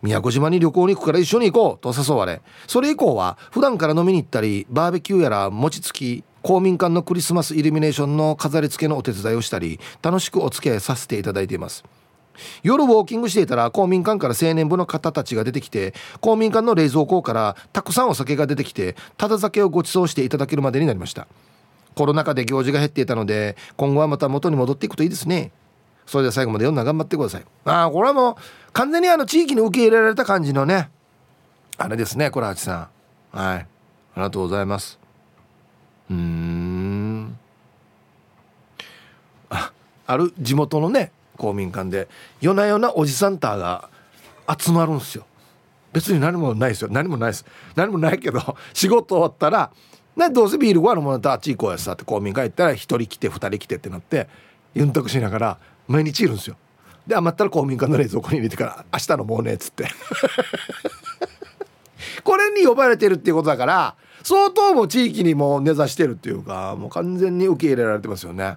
[0.03, 11.85] 宮古島に旅行に行くから一緒に行こうと誘われそれ以降は普段から飲みに行ったりバーベキューやら餅つき公民館のクリスマスイルミネーションの飾り付けのお手伝いをしたり楽しくお付き合いさせていただいています。
[12.63, 21.27] 夜ウォーキングしていたら公民館から青年部の方たちが出てきて公民館の冷蔵庫からたくさんお酒が出てきてただ酒をご馳走していただけるまでになりました。
[21.97, 25.51] コロナ禍で行事が減っていたので今後はまた元に戻っていくといいですね。
[26.09, 27.45] それでは最後まで読んだ頑張ってください。
[27.67, 30.89] ああこれはもう完全にあの地域に受け入れられた感じのね。
[31.77, 32.89] あれですねこれはちさ
[33.35, 33.59] んはい。
[33.59, 33.67] あ
[34.17, 34.99] りがとうございます。
[36.11, 37.39] うん。
[39.51, 39.71] あ
[40.07, 42.09] ある地元のね公民館で
[42.41, 43.91] 夜な夜なおじさんたが
[44.59, 45.27] 集まるんですよ。
[45.93, 46.89] 別に何もないですよ。
[46.91, 47.45] 何もないです。
[47.77, 49.71] 何もないけど 仕事終わったら
[50.17, 54.27] ね、どうせビールご飯のものとあっち行こうやさって公民館行ったら1人来て2人来てってなって
[54.75, 56.57] ユンタクしながら毎日いるんですよ。
[57.07, 59.89] で余ったら公民館の冷蔵庫に入れてから明日のもうねっつって。
[62.23, 68.57] これに呼ばれてるっていうことだから相当も地域にも根ざしてるっていうかもう完全に受け入れられてますよね、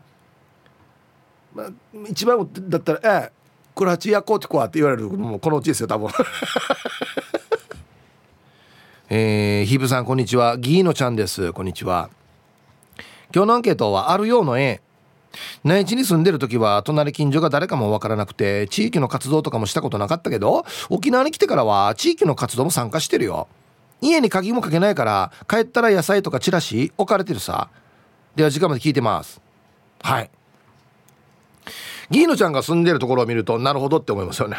[1.56, 1.70] まあ、
[2.10, 3.42] 一番だったら「ええ
[3.74, 6.10] クラチやこうってこう」って言われるのもこのうちですよ多分。
[9.14, 10.58] えー、ヒブさんこんにちは。
[10.58, 11.52] ギーノちゃんです。
[11.52, 12.10] こんにちは。
[13.34, 14.82] 今日のアンケートはあるようの絵
[15.64, 23.48] 内地に住んでる時は隣近所が誰かもわからなくて地域の活動とかもしたことなかったけど沖縄に来てからは地域の活動も参加してるよ。
[24.02, 27.70] 家に鍵もかけないから帰ったら野菜とかチラシ置かれてるさ。
[28.36, 29.42] では時間まで聞いてます。
[30.02, 30.30] はい。
[32.10, 34.58] ギーノちゃんが住んでるところを見るとなるほどって思いますよね。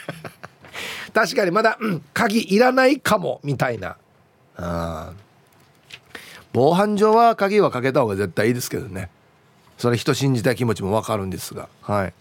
[1.12, 3.96] 確かにまだ、うん、鍵いらないかもみたいな。
[4.56, 5.12] あ
[6.52, 9.08] 防犯上は鍵はかけた方が絶対いいですけどね。
[9.80, 11.70] それ人信じたい気持ちもわかるんですが。
[11.80, 12.12] はい。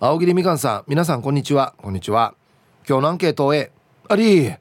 [0.00, 1.74] 青桐みかんさん皆さんこんにちは。
[1.76, 2.34] こんにちは。
[2.88, 3.70] 今日のアンケートをえ
[4.08, 4.52] あり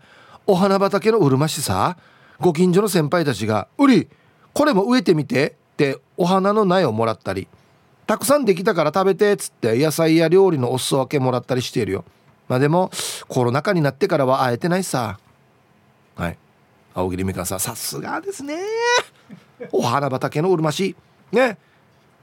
[0.46, 1.98] お花畑のうるま市さ。
[2.40, 4.08] ご近所の先輩たちが「うり
[4.54, 7.48] これも植えてみて」ってお花の苗をもらったり
[8.06, 12.06] 「たくさんできたから食べて」っつって野菜や料理のお裾分けもらったりしているよ。
[12.50, 12.92] まあでも
[13.28, 15.18] コロナ禍になってからは会えてないさ。
[16.16, 16.38] はい。
[16.94, 18.60] 青桐みかんさんさすがですね。
[19.72, 20.96] お花畑のうるま市。
[21.32, 21.58] ね。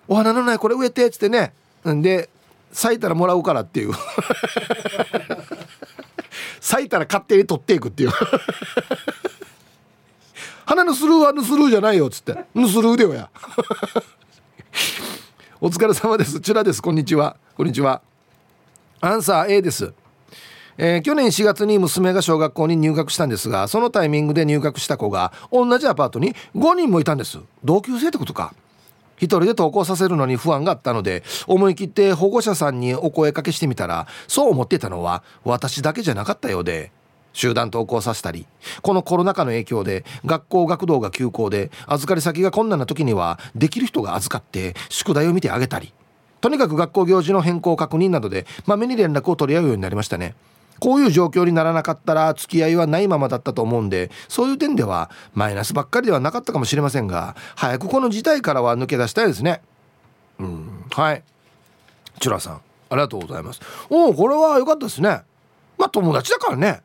[0.07, 1.53] お花の苗これ植えてっつってね。
[1.88, 2.29] んで
[2.73, 3.92] 咲いたらもらうからっていう。
[6.61, 8.11] 咲いたら勝手に取っていくっていう。
[10.66, 12.44] 花のスルーはヌスルーじゃないよっつって。
[12.55, 13.31] ヌスルーでよや。
[15.61, 16.40] お疲れ様です。
[16.40, 16.83] チュラです。
[16.83, 17.37] こんにちは。
[17.57, 18.03] こんにちは。
[19.01, 19.92] アンサー A です。
[20.77, 27.38] えー、去年4月に娘が小学校に入学したんですがそのタイミングで入学した子が同じアパートに5人もいたんです。
[27.64, 28.55] 同級生ってことか。
[29.18, 36.90] 一人で登校させるのに不安があったので思い切って保護者さんにお声かけしてみたらそう思ってたのは私だけじゃなかったようで
[37.33, 38.46] 集団登校させたり
[38.83, 45.92] このコロナ禍の影響で学校学童が休校で預かり先が困難な時にはできる人が預かって宿題を見てあげたり
[46.40, 50.35] とにかく学校行事の変更確認などでまめに連絡を取り合うようになりましたね。
[50.81, 59.62] こういう状況にならなかったら付き合いはないままだったと思うんでそういう点ではマイナスばっかりではなかったかもしれませんが早くこの事態からは抜け出したいですね。
[60.38, 61.23] うんはい。
[62.21, 62.61] チュラさんあ
[62.91, 63.61] りがとうございます。
[63.91, 65.23] おおこれは良かったですね。
[65.77, 66.81] まあ友達だからね。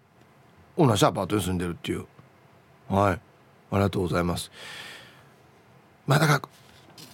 [0.77, 2.06] 同じアパートに住んでるっていう。
[2.89, 3.13] はい。
[3.13, 3.19] あ
[3.73, 4.51] りがとうございます。
[6.06, 6.41] まあだから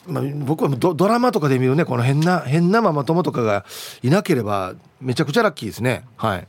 [0.07, 3.65] まあ、僕はドラマとかで見るねこの変な変なママ友とかが
[4.01, 6.05] いなければめちゃくちゃラッキーですね。
[6.17, 6.47] はい。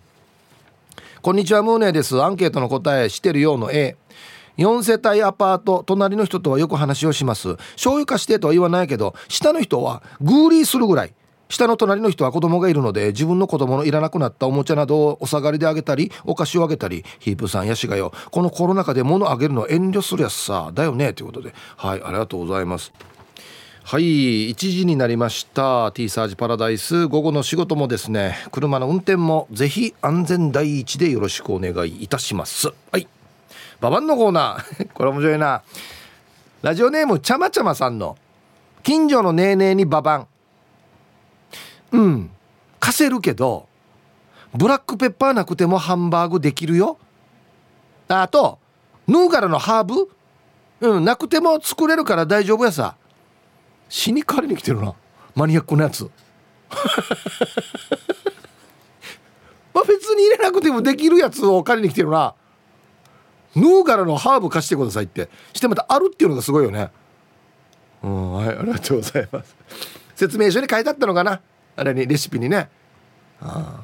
[1.22, 2.22] こんにちはムーネです。
[2.22, 3.94] アンケートの答えしてるようの A
[4.56, 7.56] 4世帯アパート隣の人とはよく話をします。
[7.72, 11.14] 醤油貸してとは言わないけど下の人はグーリーするぐらい。
[11.50, 18.14] 下の隣の人は子供がいるので自分の子供のいらなくなったおもちゃなどをお下がりであげたりお菓子をあげたりヒープさんやしがよ。
[18.30, 21.12] このコロナ禍で物あげるの遠慮するやつさだよね。
[21.12, 21.52] ということで。
[21.76, 22.94] はいありがとうございます。
[23.90, 25.90] はい1時になりました。
[25.90, 27.09] T サージパラダイス。
[27.09, 32.68] 午後の仕事もですね車の運転もぜひ安全第一でよろしくお願いいたします。
[32.92, 33.09] はい。
[33.81, 34.88] ババンのコーナー。
[34.94, 35.62] これ面白いな。
[36.62, 38.16] ラジオネームちゃまちゃまさんの
[38.85, 40.26] 近所のねーねーにババン
[41.90, 42.31] うん。
[42.79, 43.66] 貸せるけど
[44.55, 46.96] ブラックペッパーなくてもハンバーグできるよ。
[48.07, 48.61] あと
[49.09, 50.09] ヌーガラのハーブ？
[50.81, 52.94] うんなくても作れるから大丈夫やさ。
[53.90, 54.94] 死に借りに来てるな。
[55.35, 56.05] マニアックなやつ。
[59.74, 62.35] まあ別に入れなくてもできるやつを借りに来てるな。
[63.57, 65.29] ヌーガラのハーブ貸してくださいって。
[65.53, 66.90] してまたあるっていうのがすごいよね。
[68.03, 69.57] うんはいありがとうございます。
[70.14, 71.40] 説明書に書いてあったのかな。
[71.76, 72.70] あれにレシピにね。
[73.40, 73.81] あ。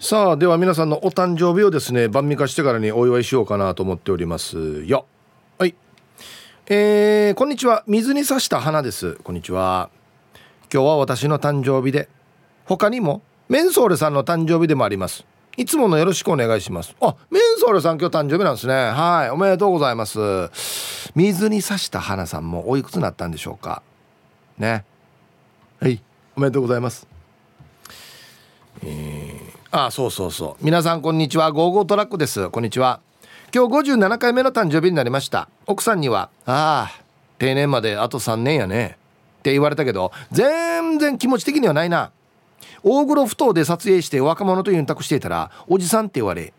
[0.00, 5.06] さあでは皆さんのお誕生日をですね晩味化してからにお祝いしようかなと思っておりますよ。
[5.58, 5.74] はい。
[6.66, 7.84] えー、こんにちは。
[7.86, 9.16] 水に刺した花です。
[9.16, 9.90] こんにちは。
[10.72, 12.08] 今日は私の誕生日で
[12.64, 15.26] 他にもメンソーレさんの誕生日でもあります。
[15.58, 16.96] いつものよろしくお願いします。
[17.02, 18.72] あメンソーレさん今日誕生日なんですね。
[18.72, 20.18] はいおめでとうございます。
[21.14, 23.82] 水に刺した花さんもおいくつになったんでしょうか。
[24.56, 24.86] ね。
[25.82, 26.02] はい
[26.34, 27.06] おめでとうございます。
[28.82, 30.64] えー、あそうそうそう。
[30.64, 31.52] 皆さんこんにちは。
[31.52, 32.48] ゴーゴートラックです。
[32.48, 33.00] こんにちは。
[33.54, 35.48] 今日57回目の誕生日になりました。
[35.68, 37.02] 奥さんには「ああ
[37.38, 38.98] 定年まであと3年やね」
[39.38, 42.10] って言われたけど全然気持ち的にはないな。
[42.82, 46.52] 大黒ふ頭で撮影して若者とユンタクしていたらおじさんって言われ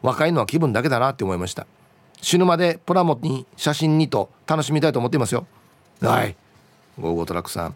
[0.00, 1.66] 若いのは気分だけだなって思いました。
[2.22, 5.46] 死ぬまでプラモに写真にと楽しみたいと思っていますよ。
[6.00, 6.34] はい。
[6.98, 7.74] ゴーゴートラックさん。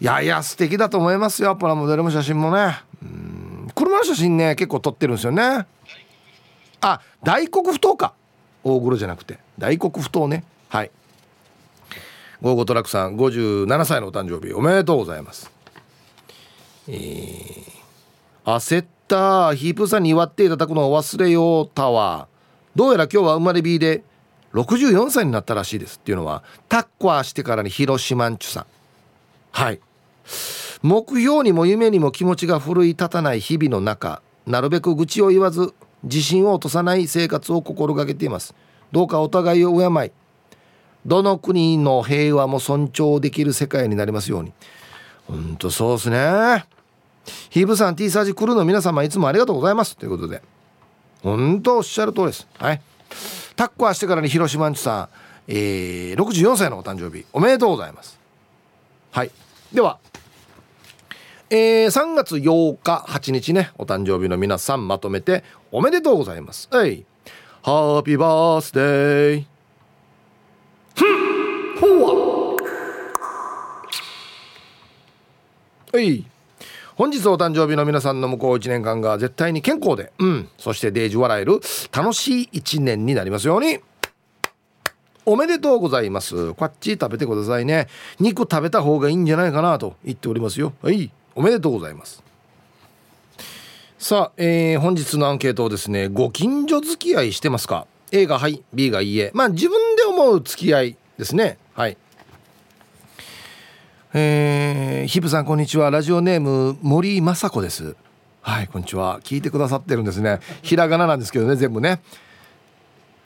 [0.00, 1.56] いやいや素敵だと思いますよ。
[1.56, 2.84] プラモデルも写真もね。
[3.02, 3.72] うん。
[3.74, 5.66] 車の写真ね結構撮ってるんですよね。
[6.84, 8.12] あ大黒ふ頭か。
[8.62, 9.38] 大黒じゃなくて。
[9.58, 10.44] 大黒ふ頭ね。
[10.68, 10.90] はい。
[12.42, 15.50] ゴーゴートラックさん57歳のお誕生日おめでとうございます。
[16.86, 17.64] えー、
[18.44, 22.28] 焦ったヒープさんに祝っていただくのを忘れようたわ。
[22.76, 24.02] どうやら今日は生まれ日で
[24.52, 25.96] 64歳になったらしいです。
[25.96, 28.66] っていうのはタッコアしてからに広島んちゅさん。
[29.52, 29.80] はい。
[30.82, 35.72] 目標にも夢にも気持ちが奮い立たない日々の中なるべく愚痴を言わず
[36.04, 38.54] 自信を落とさない生活を心がけています。
[38.92, 40.12] どうかお互いを敬い
[41.06, 44.52] どの国の平和も尊重できる世界になりますように。
[45.26, 46.66] ほんとそうですね。
[47.50, 49.96] ヒーブさん T サージ来るの皆様いつもありがとうございます。
[49.96, 50.42] ということで。
[51.22, 52.46] 本当おっしゃる通りです。
[52.58, 52.80] はい。
[53.56, 55.08] タッコはしてからに広島んちさん、
[55.48, 57.24] えー、64歳のお誕生日。
[57.32, 58.18] おめでとうございます。
[59.10, 59.30] はい。
[59.72, 59.98] では
[61.50, 67.04] えー、3月8日8日ねお誕生日の皆さんまとめておめでとうございますはい
[67.62, 69.44] ハッピーバースデー
[70.96, 72.56] ふんほわ
[75.92, 76.24] はい
[76.96, 81.60] 本日お誕生日の皆さんの向こう1年間が絶対に健康で、うん、そしてデージ笑える
[81.92, 83.80] 楽しい1年になりますように。
[85.26, 86.52] おめでとうございます。
[86.52, 87.88] こっち食べてくださいね。
[88.20, 90.74] 肉食べた方がいいんじゃないかなと言っておりますよ。
[90.82, 92.22] はい、おめでとうございます。
[93.98, 99.30] さあ、えー、本日のアンケートをですね、ご近所付き合いしてますか ?A がはい、B がいいえ。
[99.34, 101.58] まあ自分で思う付き合いですね。
[101.74, 101.96] はい。
[104.16, 107.96] えー、ヒプさんこんにちはラジオネーム森雅子です
[108.42, 112.00] はいこんにちは聞いてくださってるんですねひらがななんですけどね全部ね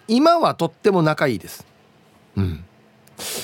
[0.07, 1.67] 今はとっても仲いいです
[2.39, 2.65] うん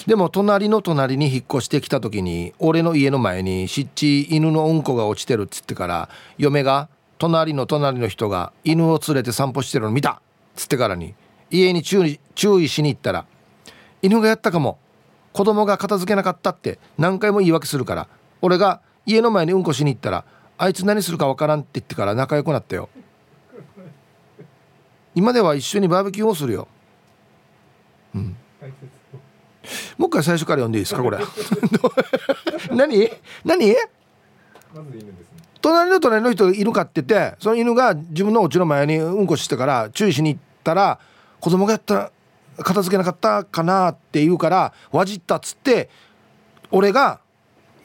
[0.07, 6.09] でも隣の隣に引っ越してきた時に俺の家の前に湿地犬のうんこが落ちてるっつってから
[6.39, 10.17] 嫁が隣の隣の人が犬を連れて散歩してるの見たっ
[10.57, 11.15] つってからに
[11.51, 13.27] 家に注意注意しに行ったら
[14.03, 14.79] 犬がやったかも
[15.33, 18.09] 子供が片付けなかったって何回も言い訳するから
[18.43, 20.25] 俺が家の前にうんこしに行ったら
[20.59, 22.89] あいつ何するかわからんって言ってから仲良くなったよ
[25.15, 26.69] 今では一緒にバーベキューをするよ
[28.15, 28.37] うん
[29.99, 31.19] もう一回最初から読んでいいですかこれ。
[32.75, 33.11] 何？
[33.45, 33.75] 何？
[35.63, 40.99] 隣の隣の人犬飼っててその犬が自分のお家の前にうんこしてから注意しに行ったら
[41.41, 42.11] 子供がやった
[42.63, 45.89] 片付けなかったかなって言うからわじったっつって
[46.71, 47.21] 俺が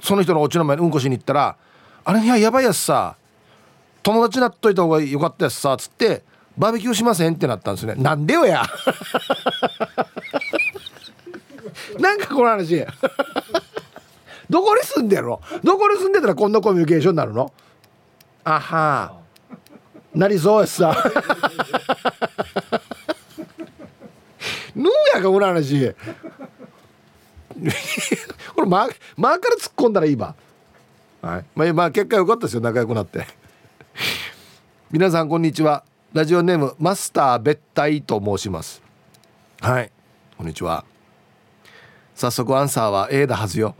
[0.01, 1.55] その人のお家の前にうんこしに行ったら
[2.03, 3.15] 「あれいややばいやつさ
[4.03, 6.23] 友達になっといた方がよかったやつさ」っつって
[6.57, 7.95] 「バーベキューしません?」ってなったんですね。
[7.95, 8.63] なんでよや。
[11.99, 12.85] なんかこの話。
[14.49, 15.41] どこに住んでるの？
[15.63, 17.53] どこに住んでたらこんなコミュニケーションになるの？
[18.43, 19.19] あは
[20.13, 20.95] なりそうやさ。
[24.75, 25.93] ぬーやかこの話。
[28.55, 30.35] これま前から突っ込んだらいいば
[31.21, 31.45] はい。
[31.53, 32.61] まあ、まあ結果良かったですよ。
[32.61, 33.27] 仲良くなって。
[34.89, 35.83] 皆さんこんにちは。
[36.13, 38.81] ラジオネームマスター別体と申します。
[39.61, 39.91] はい。
[40.37, 40.85] こんにちは
[42.19, 43.75] 早速アンサーは A だはずよ。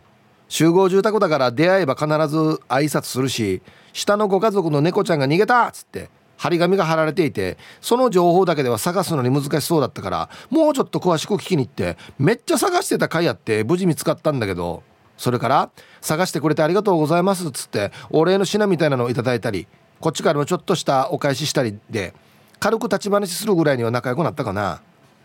[0.48, 2.38] 集合住宅だから出会えば必ず
[2.70, 3.62] 挨拶するし
[3.92, 14.82] 下のご家族の猫ちゃんが逃げたっつって張り紙が貼られていてその情報だけでは探すのに難しそうだったからもうちょっと詳しく聞きに行ってめっちゃ探してた回やって無事見つかったんだけど
[15.18, 15.70] それから
[16.02, 19.68] 探してくれてありがとうございますっつってお礼の品みたいなのをいただいたり
[20.00, 22.16] こっちからもちょっとしたお返ししたりで
[22.60, 24.82] 軽く立ち話するぐらいには仲良くなったかな。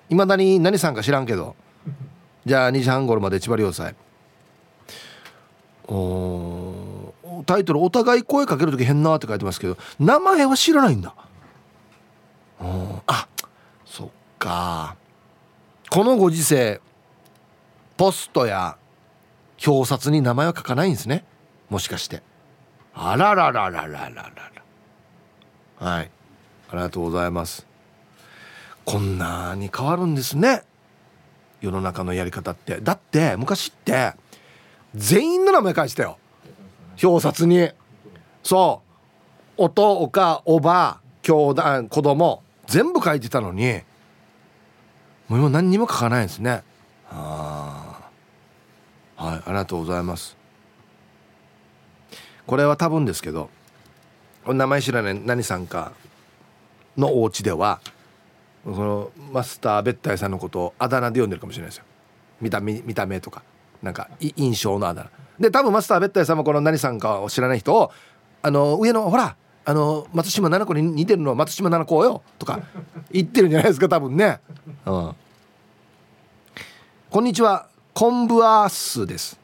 [0.08, 1.56] いまだに何さんか知らんけど。
[2.46, 3.94] じゃあ2時半頃まで千葉良斎
[7.46, 11.14] タイトル「お互い声かける時変な」って書いてますけど名前は知らないんだ。
[13.06, 13.28] あ
[13.84, 14.96] そっか。
[15.90, 16.80] このご時世
[17.96, 18.76] ポストや
[19.64, 21.24] 表札に名前は書かないんですね。
[21.68, 22.22] もしかして。
[22.94, 24.22] あららららららら
[25.80, 25.86] ら。
[25.86, 26.10] はい。
[26.70, 27.66] ありがとうございます。
[28.84, 30.62] こんなに変わるんですね。
[31.64, 32.80] 世の中のやり方って。
[32.80, 34.12] だって昔って
[34.94, 36.18] 全員の名前書いてたよ。
[37.02, 37.70] 表札に。
[38.42, 38.84] そう。
[39.56, 43.82] おとおかおば兄弟子供全部書いてたのに
[45.28, 46.62] もう今何にも書かないんですね。
[47.10, 48.10] あ
[49.16, 50.36] はいありがとうございます。
[52.46, 53.48] これは多分ですけど
[54.46, 55.92] 名前知らない何さんか
[56.98, 57.80] のお家では
[58.64, 61.84] そのマスターベッタイさんのことをあだ名で呼んでるかもしれないですよ。
[62.40, 63.42] 見た目見た目とか。
[63.82, 65.48] なんか印象のあだ名。
[65.48, 67.92] で多分マスターベッタイさんもこの何さんかを知らない人を
[68.40, 72.60] あの上のほらあの松島七子に似てるのは松島七子よとか
[73.10, 74.40] 言ってるんじゃないですか多分ね、
[74.86, 75.14] うん、
[77.10, 77.68] こんにちは。
[77.92, 79.38] コンブアースです。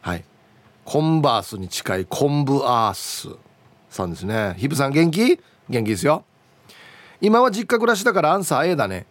[0.00, 0.24] はい。
[0.84, 3.28] コンバースに近いコンブアース
[3.88, 4.54] さんですね。
[4.58, 5.40] ヒブさん元気？
[5.68, 6.24] 元気ですよ。
[7.20, 9.06] 今は実家暮らしだからアンサー A だね。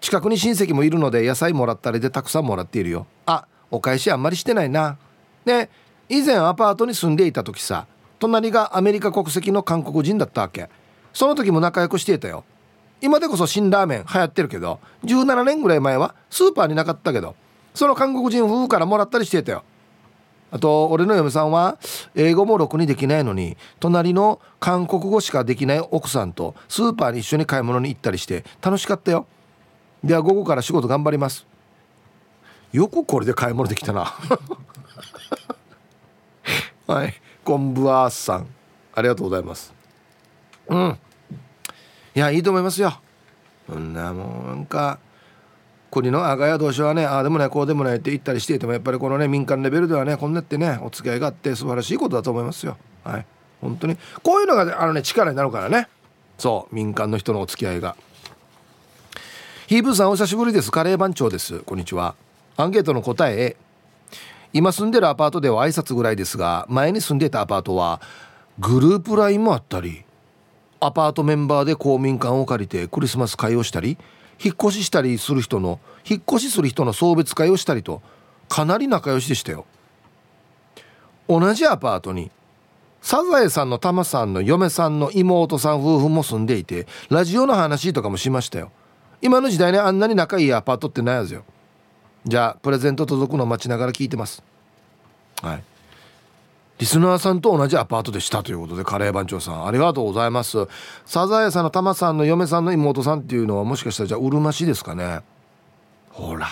[0.00, 3.06] 近くに親戚もいるので野菜もらったりでたくさんもらっているよ。
[3.26, 4.96] あお返しあんまりしてないな。
[5.44, 5.68] で
[6.08, 7.86] 以前アパートに住んでいた時さ
[8.20, 10.68] 隣がアメリカ国籍の韓国人だったわけ。
[11.12, 12.44] その時も仲良くしていたよ。
[13.00, 17.34] 今でこそ辛ラーメン流行ってるけど17年ぐらい前はスーパーになかったけど
[17.74, 19.64] その韓国人夫婦からもらったりしていたよ。
[20.50, 21.78] あと俺の嫁さんは
[22.14, 29.26] 英語もろくにできないのに隣の韓国語しかできない奥さんとスーパーに一緒に買い物に行ったりして楽しかったよ。
[30.02, 31.46] では午後から仕事頑張ります。
[32.72, 34.14] よくこれで買い物できたな。
[36.86, 38.46] はいコンブアーさん。
[38.94, 39.72] ありがとうございます。
[40.68, 40.98] うん。
[42.14, 42.98] いやいいと思いますよ。
[43.68, 44.98] そんなもうなんか。
[45.90, 52.76] 国の赤や同士はねああでもないこうでもないって言ったりしていてもやっぱりこのね民間レベルではねこんなってねお付き合いがあって素晴らしいことだと思いますよ。
[53.04, 53.26] はい。
[53.60, 53.96] 本当に。
[54.22, 55.88] こういうのがあのね力になるからね。
[56.36, 56.74] そう。
[56.74, 57.96] 民間の人のお付き合いが。
[59.66, 60.70] ヒーブーさんお久しぶりです。
[60.70, 61.60] カレー番長です。
[61.60, 62.14] こんにちは。
[62.56, 63.56] アンケートの答え
[64.52, 68.00] 今住んでるアパートでは挨拶ぐらいですが前に住んでたアパートは
[68.58, 70.04] グループ LINE もあったり
[70.80, 73.98] アパートメンバーで公民館を借りてクリスマス会をしたり
[74.42, 78.02] 引っ越ししたりする人の引っ越しする人の送別会をしたりと
[78.48, 79.66] かなり仲良しでしたよ。
[81.28, 82.30] 同じアパートに
[83.02, 88.72] サザエさんのタマさんの嫁さんの妹さん夫婦も住んでいてラジオの話とかもしましたよ。
[89.20, 91.44] 今の時代にあんなに仲いいアパートってないですよ。
[92.24, 94.42] じゃあプレゼント届くの待ちながら聞いてます。
[95.42, 95.64] はい。
[96.78, 100.68] リスナーさんと同じアパートでしたということでカレー番長さんありがとうございます。
[101.04, 105.20] サザエさんのタマさんの嫁さんの妹さんっていうのはもしかしたらじゃあうるま市ですかね。
[106.10, 106.48] ほら。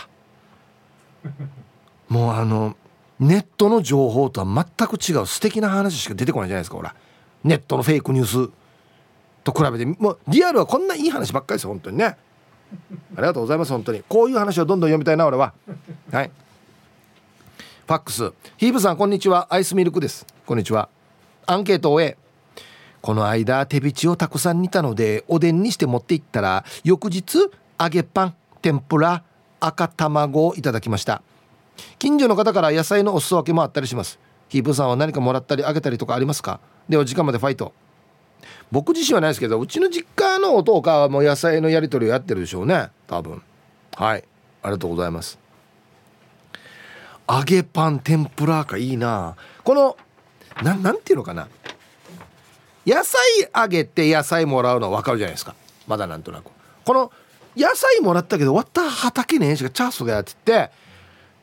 [2.09, 2.77] もうあの
[3.21, 6.95] ネットの情報とは全く違う素敵な話しか出てこないじゃないですかほら。
[7.45, 8.51] ネットのフェイクニュース
[9.45, 12.05] と比べてもうリアルはこんないい話ばっかりですよ本当にね。
[12.05, 12.17] あ
[13.19, 14.03] りがとうございます本当に。
[14.09, 15.55] こういう話をどんどん読みたいな俺は。
[16.11, 16.31] はい。
[17.87, 18.33] ファックス。
[18.57, 19.47] ヒーブさんこんにちは。
[19.49, 20.27] アイスミルクです。
[20.45, 20.89] こんにちは。
[21.47, 22.17] アンケートを終え
[23.01, 27.39] この間手びちをたくさん煮たのでおでんにして持っていったら翌日
[27.79, 29.23] 揚げパン天ぷら
[29.61, 31.23] 赤卵をいただきました。
[32.01, 34.19] 近所の方から野菜のお裾分けもあったりします。
[34.49, 36.59] ヒープさんは何かもらったりあげたりとかありますか？
[36.89, 37.73] では時間までファイト。
[38.73, 42.89] 僕自身はないですけどうちの実家のお父かはもう野菜のやり取りをやってるでしょうね。
[43.07, 43.41] 多分。
[43.95, 44.25] はい。
[44.63, 45.39] ありがとうございます。
[47.29, 49.37] 揚げパン天ぷらかいいな。
[49.65, 49.97] この
[50.63, 51.49] ななんていうのかな。
[52.87, 53.21] 野菜
[53.53, 55.55] あげて野菜もらうのは分かるじゃないですか。
[55.87, 56.51] まだなんとなく。
[56.85, 57.11] この
[57.57, 60.71] 野菜もらったけど終わった畑ねえしかチャンスがやってて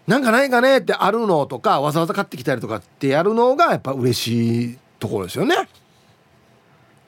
[0.08, 5.56] なんかないかねってあるのとかわざわざ買ってきたりとかってやるのがやっぱ嬉しいところですよね。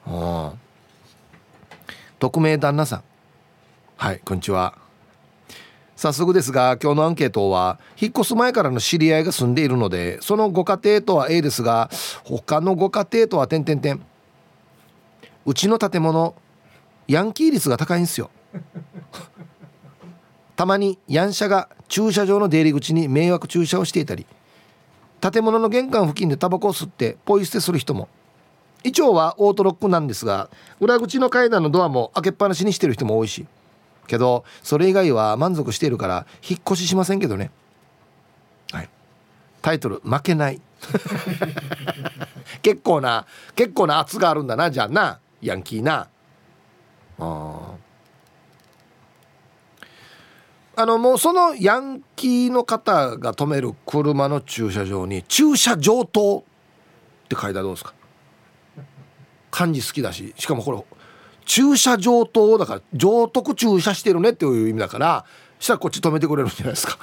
[0.06, 0.50] うん
[2.18, 3.04] 匿名旦那さん。
[3.96, 4.85] はいこんにちは。
[5.96, 11.88] 早速ですが今日のアンケートは引っ越す前からの知り合いが住んでいるのでそのご家庭とは A ですが
[12.22, 14.02] 他のご家庭とは点々点
[15.46, 16.34] うちの建物
[17.08, 18.30] ヤンキー率が高いんですよ。
[20.54, 24.26] たまにヤン車が駐車場の出入り口に迷惑駐車をしていたり
[25.20, 28.08] 建物の玄関付近でタバコを吸ってポイ捨てする人も。
[28.84, 33.46] 一応はオートロックなんですが裏口の階段のドアも開けっぱなしにしてる人も多いし。
[34.06, 37.50] けどそれ以外は満足しているから引っ越ししませんけどね。
[38.72, 38.88] はい。
[39.62, 40.60] タイトル「負けない」
[42.62, 45.20] 結構な結構な圧があるんだなじゃあな。
[45.42, 46.08] ヤンキーな。
[47.18, 47.60] あ
[50.78, 56.44] あのもうそのヤンキーの方が止める車の駐車場に「駐車上等」
[57.24, 57.94] って書いたらどうですか？
[59.50, 60.84] 漢字好きだししかもこれ
[61.46, 65.24] 駐車上等だから上徳駐車してるねっていう意味だから
[65.58, 66.98] したらこっち止めてくれるんじゃないですか。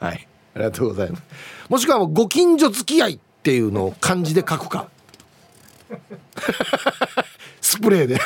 [0.00, 0.26] はい。
[0.54, 1.22] ありがとうございます。
[1.68, 4.88] もしくはご近所付き合いっていうのを漢字で書くか。
[7.60, 8.18] スプレーで。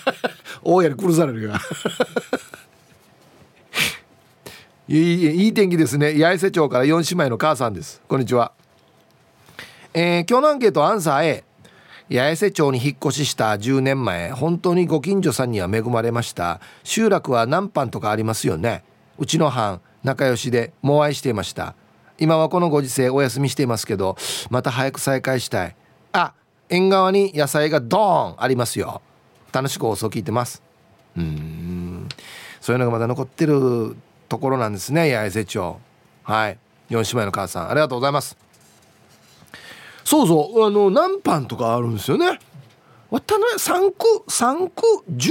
[0.64, 1.52] 大家に殺されるよ
[4.88, 6.14] いいいい天気ですね。
[6.14, 8.00] 八重瀬町から4姉妹の母さんです。
[8.08, 8.52] こんにちは。
[9.92, 11.44] えー、今日のアンケートアンサー A
[12.10, 16.60] 八重瀬町に引っ越しした10年前本当にご近所さんには恵まれました。
[16.82, 18.84] 集落は何班とかありますよね。
[19.18, 21.74] うちの班仲良しでもう愛していました。
[22.18, 24.16] 今はこのご時世お休みしていますけど
[24.50, 25.76] また早く再開したい。
[26.12, 26.34] あ
[26.68, 29.00] 縁側に野菜がドーンありますよ。
[29.50, 30.62] 楽しく放送聞いてます。
[31.16, 32.08] うん。
[32.60, 33.96] そういうのがまだ残ってる
[34.28, 35.76] ところなんですね八重瀬町。
[36.22, 36.58] はい。
[36.90, 38.43] 4姉妹の母さんありがとうございます。
[40.04, 42.38] そうそうあの何パンとかあるんですよね。
[43.10, 45.28] 渡辺3区3区16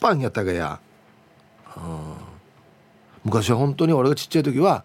[0.00, 0.80] パンやったがや、
[1.76, 1.82] うん、
[3.24, 4.84] 昔は本当に俺がちっちゃい時は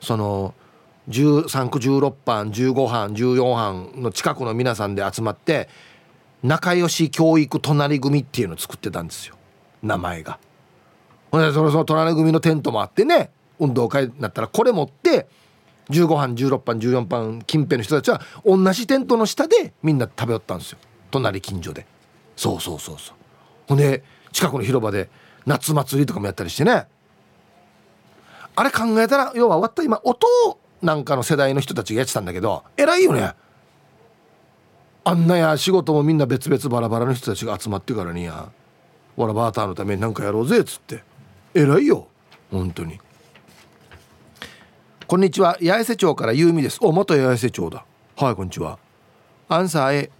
[0.00, 0.54] その
[1.08, 5.68] 3区16班15班14班の近くの皆さんで集まって
[6.42, 9.36] 仲良し教育隣組っていうのを作ってたんですよ。
[9.82, 10.38] 名前が。
[11.30, 15.26] ほんでそのその隣組のテントもあってね運動会になったらこれ持って
[15.90, 20.78] 15班16班14班近辺の人たちは同じテントの下でみんな食べよったんですよ。
[21.10, 21.86] 隣近所で。
[22.36, 23.16] そうそうそうそう。
[23.68, 25.10] ほんで近くの広場で
[25.46, 26.86] 夏祭りとかもやったりしてね。
[28.56, 30.26] あれ考えたら要は終わった今音
[30.80, 33.32] なんかの世代の人たちがやってたんだけど偉いよね。
[35.06, 38.50] あんなや仕事もみんな別々バラバラの人たちが集まってからにや
[39.16, 41.02] わらバーターのために何かやろうぜっつって。
[41.52, 42.08] 偉いよ。
[42.50, 42.98] 本当に。
[45.06, 45.58] こんにちは。
[45.60, 46.78] 八重瀬町からゆうみです。
[46.80, 47.84] お元八重瀬町だ。
[48.16, 48.78] はいこんにちは。
[49.50, 50.10] アンサー A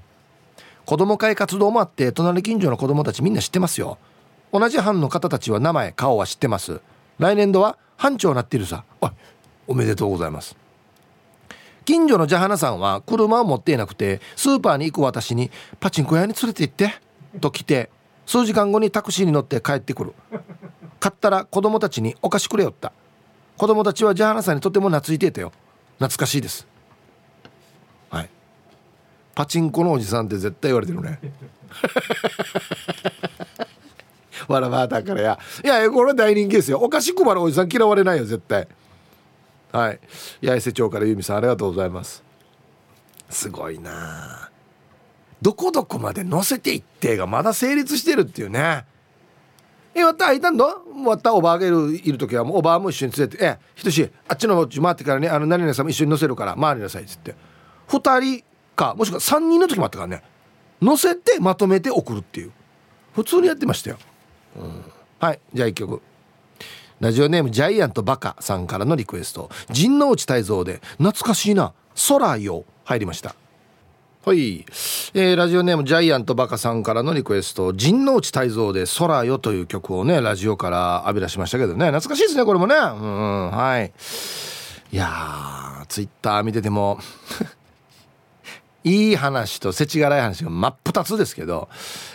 [0.84, 3.96] 子供会活動もあって隣近所の子供たちみんな知ってますよ。
[4.52, 6.82] 同じ班の方たちは名前顔は知ってます。
[7.18, 8.84] 来年度は班長になってるさ。
[9.00, 9.14] あ
[9.66, 10.54] おめでとうございます。
[11.86, 16.94] 近所のジャハナさんは車を持っていなくてスーパーに行く私に「パチンコ屋に連れて行って」
[17.40, 17.88] と来て
[18.26, 20.12] 数時間後にタクシーに乗って帰ってくる。
[21.00, 22.92] 買ったら子供たちにお菓子くれよった。
[23.56, 25.52] 子供たちはジャーナさんにとても懐いていたよ。
[25.98, 26.66] 懐かしいです。
[28.10, 28.30] はい。
[29.34, 31.18] パチンコのおじさんって絶対言われてるね。
[34.48, 35.38] わらばーたからや。
[35.64, 36.78] いやこれ大人気ですよ。
[36.80, 38.66] お菓子配るおじさん嫌われないよ絶対。
[39.72, 40.00] はい。
[40.42, 42.22] 八重瀬町から由美さんありがとうございます。
[43.30, 44.50] すごいな
[45.42, 48.84] どこどこまで乗せていってがまだ成立してるっていうね。
[49.94, 57.34] えわったいたんだわったおばあがいるいる時はもうおばあも一緒に連れて「えひとしあっちの方回ってからねあの何々さんも一緒に乗せるから回りなさい」っつって。
[57.88, 60.22] 2人かもしくは3人の時もあったからね。
[60.82, 62.52] 乗せてまとめて送るっていう。
[63.14, 63.98] 普通にやってましたよ、
[64.56, 64.84] うん、
[65.20, 66.02] はいじゃあ1曲。
[67.00, 69.50] ラジオネームジャイアントバカさんからのリクエスト。
[69.70, 71.72] 陣内泰造で懐かしいな
[72.08, 72.64] 空よ。
[72.84, 73.34] 入りました。
[74.26, 74.64] はい、
[75.12, 81.88] えー、ラジオネームジャイアントバカさんからのリクエスト陣内泰造で空よという曲をねラジオから浴び出しましたけどね。
[81.88, 82.74] 懐かしいですねこれもね。
[82.74, 83.92] うんはい。
[84.92, 86.98] いやツイッター見てても
[88.82, 91.68] いい話と世知辛い話が真っ二つですけど、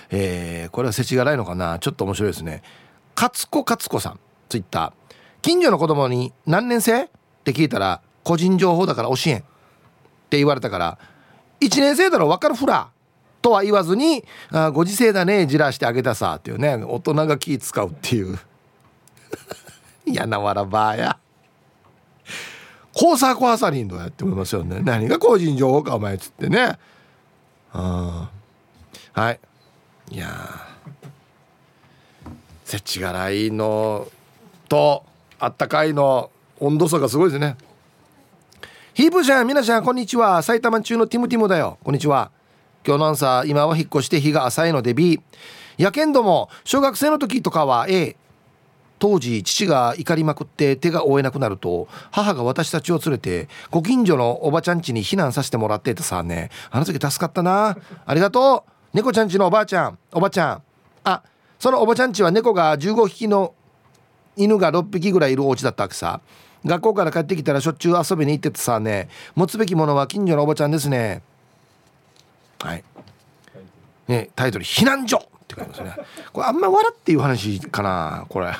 [0.09, 1.77] えー、これは世知辛いのかな。
[1.77, 2.63] ちょっと面白いですね。
[3.15, 5.13] 勝子勝子さんツイッター。
[5.43, 7.03] 近所の子供に何年生？
[7.03, 7.07] っ
[7.43, 9.37] て聞いたら個人情報だから教えん。
[9.37, 9.41] っ
[10.31, 10.97] て言われたから
[11.61, 12.89] 1年生だろ分かるフラ
[13.41, 18.39] とは言わずに「あご時世だねじらしてあげたさ」っていうね大人が気使うっていう。
[20.05, 21.17] 嫌なわらばや。
[22.93, 24.81] 工作ハサリンとやって思いますよね。
[24.83, 26.77] 何が個人情報かお前っつってね。
[27.71, 28.29] は
[29.31, 29.39] い。
[30.11, 30.27] いや
[32.65, 34.07] せちがらいの
[34.67, 35.03] と
[35.39, 37.55] あったかいの温度差がすごいですね。
[38.99, 40.41] ヒープちゃん皆さんこんにちは。
[40.41, 41.77] 埼玉中のティムティムだよ。
[41.85, 42.31] こんにちは。
[42.85, 45.21] 今日の朝今は引っ越して日が浅いので B
[45.77, 48.17] やけんども小学生の時とかは A
[48.99, 56.49] 当時父が怒りまくって手が負えなくなると母が私たちを連れてご近所のおばちゃん家に避難させてもらってたさね。
[56.69, 57.77] あの時助かったな。
[58.05, 58.71] ありがとう。
[58.97, 59.97] 猫ちゃん家のおばあちゃん。
[60.11, 60.63] おばちゃん。
[61.05, 61.23] あ
[61.57, 63.53] そのおばちゃん家は猫が15匹の
[64.35, 66.19] 犬が6匹ぐらいいるお家だったわけさ。
[66.65, 69.09] 学校から帰ってきたらしょっちゅう遊びに行っててさね。
[69.35, 71.21] 持つべきものは近所のおばちゃんですね。
[72.59, 72.83] はい。
[74.07, 75.95] ねタイトル「避難所」って書いてますね。
[76.33, 78.53] これあんま笑っていう話かなこれ。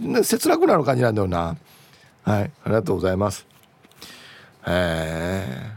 [0.22, 1.56] 切なくなる感じなんだよな。
[2.24, 2.42] はい。
[2.42, 3.46] ありがとうございます。
[4.66, 5.72] へえ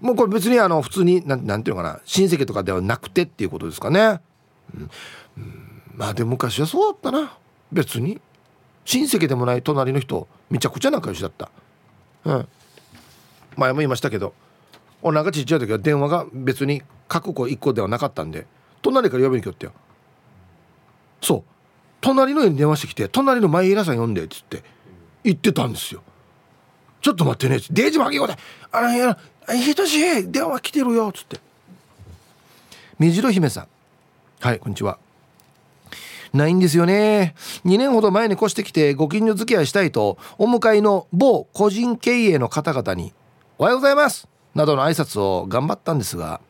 [0.00, 2.00] もうこれ別にあの普通になんなんていうのかな。
[2.04, 4.20] 親戚とかではなくてっていうことですかね、
[4.74, 4.90] うん、
[5.38, 7.36] うん、まあでも昔はそうだったな。
[7.72, 8.20] 別に。
[8.84, 11.50] 親戚でもない隣の人めちゃくちゃ仲良しだった。
[12.24, 12.48] うん。
[13.56, 14.34] 前も言いましたけど
[15.02, 18.46] 俺なかちっちゃい時は電話が別に各個1個ではなかったんで
[18.82, 19.72] 隣から呼びに来よってよ。
[21.20, 21.42] そう。
[22.00, 24.62] 隣の家に電話してきて隣の前平さん呼んでっつって
[25.22, 26.02] 言ってたんですよ。
[27.00, 27.62] ちょっと待ってね。
[27.70, 28.36] デージもあげようで
[28.72, 29.18] あらや
[29.62, 31.40] ひとし電話来てるよっつって。
[32.98, 33.68] 目白姫さん。
[34.40, 34.98] はいこんにちは。
[36.34, 37.34] ないんですよね。
[37.64, 43.14] 2年ほど前に越してきてご近所付き合いしたいとお迎えの某個人経営の方々に
[43.56, 46.40] 「おはようございます」などの挨拶を頑張ったんですが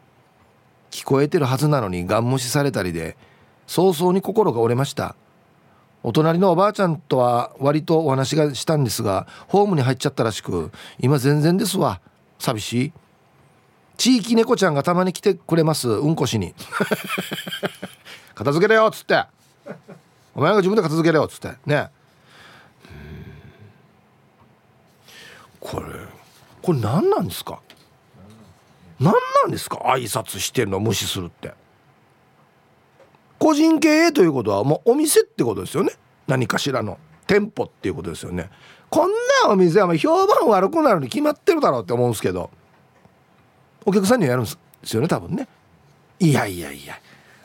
[0.91, 3.17] 聞こえてるはずなのにガン無視されたりで
[3.67, 5.17] 早々に心が折れました。
[6.03, 12.01] お隣のおばあちゃんとは割とお話がしたんですがホームに入っちゃったらしく今全然ですわ。
[12.39, 12.93] 寂しい。
[13.97, 16.55] 地域猫ちゃんがたまに来てくれますうんこしに。
[18.35, 19.25] 片付けろよっつって。
[20.35, 21.57] お前が自分で片付けろよっつって。
[21.67, 21.89] ね。
[25.61, 25.87] これ
[26.61, 27.61] これ何なんですか？
[29.01, 29.79] 何なんですか？
[29.85, 31.53] 挨拶してるの無視するって。
[33.39, 35.93] 個人経営ということはもうお店ってことですよね。
[36.27, 36.99] 何かしらの。
[37.27, 38.51] 店舗っていうことですよね。
[38.91, 39.11] こん
[39.43, 42.51] なお店は評判悪くなるに決まってるだろうって思うんですけど。
[43.87, 44.51] お客さんにはやるんで
[44.83, 45.49] すよね多分ね。
[46.19, 46.99] いやいやいや。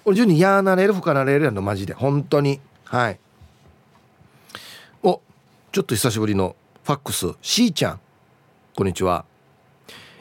[0.06, 1.94] 俺順にやーなれるふかなれるやんのマジで。
[1.94, 2.60] 本当に。
[2.86, 3.20] はい。
[5.04, 5.22] お
[5.72, 7.34] ちょっと久しぶりのファックス。
[7.42, 8.00] しーちゃん。
[8.76, 9.26] こんにちは。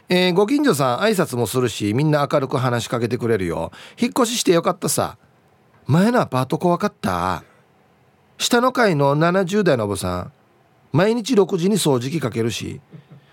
[0.08, 3.72] えー、ご近所さん挨拶もするしみんな明るく話しかけてくれるよ。
[3.98, 5.16] 引っ越ししてよかったさ。
[5.86, 7.44] 前のアパート怖かった？
[8.36, 10.32] 下の階の70代のおばさん。
[10.92, 12.80] 毎日6時に掃除機かけるし。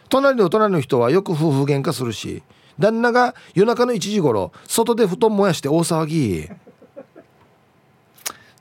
[0.09, 2.43] 隣の隣の人はよく夫婦喧嘩するし。
[2.79, 6.49] 旦那が夜中の1時頃外で布団燃やして大騒ぎ。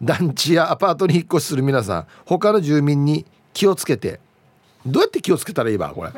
[0.02, 4.20] 団地やアパートに引っ越しする皆さん他の住民に気をつけて。
[4.86, 6.10] どうやって気をつけたらいいばこれ。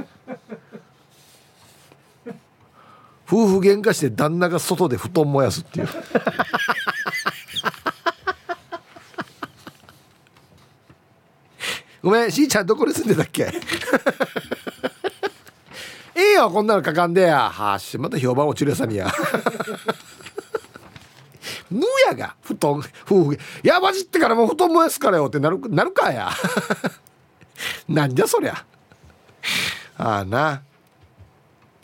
[3.28, 5.88] 夫婦喧嘩して旦那が外で布団燃やすっていう。
[12.02, 13.52] ごめんしーちゃんどこに住んでたっけ？
[16.36, 17.48] いいよこんなのかかんでや。
[17.48, 19.10] はしまた評判落ちるやさにや。
[21.70, 22.72] ぬやが布団
[23.06, 26.30] 夫婦やばじってからもう布団燃やすからよってなるなるかや。
[27.88, 28.66] なんじゃそりゃ。
[29.96, 30.60] ああな。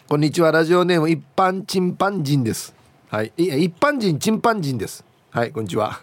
[0.07, 2.75] こんにちはラジオネーム一般チンパンジンです。
[3.09, 3.33] はい。
[3.39, 5.03] いや一般人チンパンジンです。
[5.31, 6.03] はいこんにちは。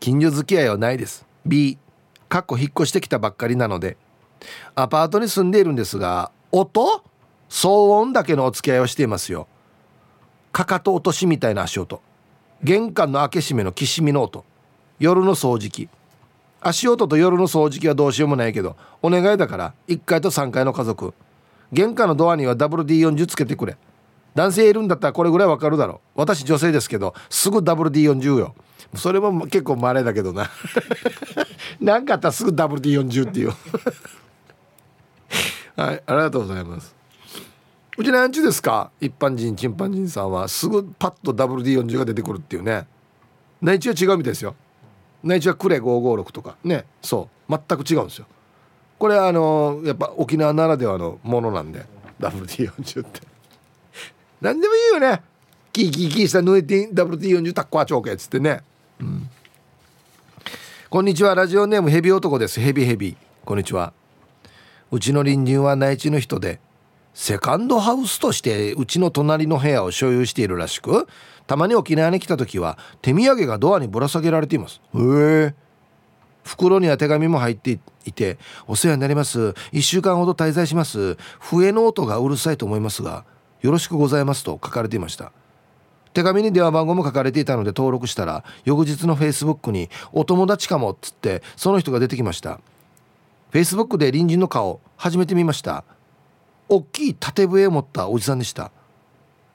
[0.00, 1.26] 近所付き合いはないです。
[1.44, 1.76] B
[2.30, 3.98] かっこ引っ越してきたばっかりなので。
[4.74, 7.02] アパートに住んでいるんですが音？
[7.48, 9.46] 騒音だけのお付き合いをしていますよ。
[10.52, 12.00] かかと落としみたいな足音。
[12.62, 14.44] 玄関の開け閉めのきしみの音。
[14.98, 15.88] 夜の掃除機。
[16.60, 21.14] 足音と夜の掃除機はどうしようもないけどお願いだから1階と3階の家族。
[21.72, 23.76] 玄関のドアには WD40 つけてくれ。
[24.34, 26.20] 男性いるんだったらこれぐらいわかるだろう。
[26.20, 28.54] 私女性ですけどすぐ WD40 よ。
[28.94, 30.50] それも結構稀だけどな。
[31.80, 33.52] 何かあったらすぐ WD40 っていう。
[35.76, 36.94] はいありがとうございます。
[37.98, 38.90] うち何ちですか？
[39.00, 40.48] 一般人チンパンジンさんは。
[40.48, 42.86] すぐパッと WD40 が出てくるっていうね。
[43.60, 44.54] 内地は違うみたいですよ。
[45.22, 46.56] 内地はクレ556とか。
[46.64, 47.58] ねそう。
[47.68, 48.26] 全く違うんですよ。
[48.98, 51.84] これあのやっぱ沖縄ならではのものなんで。
[52.20, 53.20] WD40 って。
[54.40, 55.22] 何でもいいよね。
[55.72, 58.60] キーキーキーしたヌエティン WD40 タッコアチョーケっつってね。
[59.00, 59.28] うん。
[60.88, 61.34] こんにちは。
[61.34, 62.60] ラジオネームヘビ男です。
[62.60, 63.14] ヘビヘビ
[63.44, 63.92] こんにちは。
[64.90, 66.60] うちの隣人は内地の人で
[67.14, 71.08] セカンドハウスとしてうちの隣の部屋を所有しているらしく
[71.46, 74.80] たまに沖縄に来た時は手土産がドアにぶら下げられています。
[74.94, 75.54] へえ。
[76.44, 79.54] 袋には手紙も入っていて「お世話になります。
[79.72, 81.16] 1週間ほど滞在します。
[81.40, 83.24] 笛の音がうるさいと思いますが
[83.62, 85.32] よろしくございます」と書かれていました。
[86.12, 92.60] 手紙に電話番号も書かれていたので登録したら翌日のフェイスブックに「お友達かも」っつってその人が出てきました。
[93.50, 95.84] フェイスブックで隣人の顔初めて見ました。
[96.68, 98.72] 大きい縦笛を持ったおじさんでした。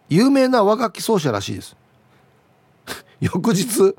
[0.10, 1.76] 有名な和楽器奏者らしいです。
[3.20, 3.96] 翌日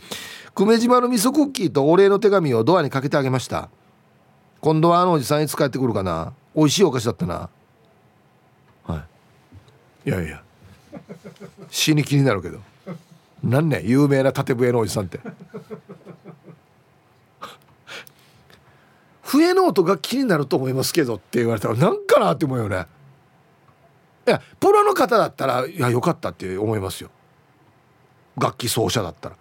[0.54, 3.70] 久米島の味噌クッキーとお礼の手紙をドアにかけてあげました。
[4.60, 6.32] 今度はあのおじさんいつ帰ってくるかな。
[6.54, 7.48] 美味しいお菓子だったな。
[8.84, 9.04] は
[10.06, 10.10] い。
[10.10, 10.42] いやいや。
[11.70, 12.60] 死に気になるけど。
[13.42, 15.20] 何ね有名な縦笛のおじさんって。
[19.32, 22.84] 笛の音が気になると思いますけどって言われたら何かなって思うよね。
[24.26, 27.10] いやプロの方だったらいやよかったって思いますよ。
[28.36, 29.36] 楽器奏者だったら。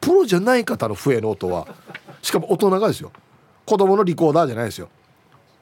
[0.00, 1.68] プロじゃない方の笛の音は
[2.22, 3.12] しかも大人がですよ。
[3.66, 4.88] 子供のリコーダーじゃないですよ。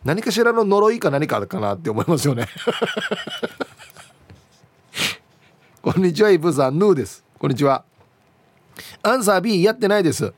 [0.02, 2.48] 何かしらの呪いか何かかなって思いますよね。
[5.82, 7.22] こんにちはイブさんヌーです。
[7.38, 7.84] こんにちは。
[9.02, 10.32] アンサー B やってないです。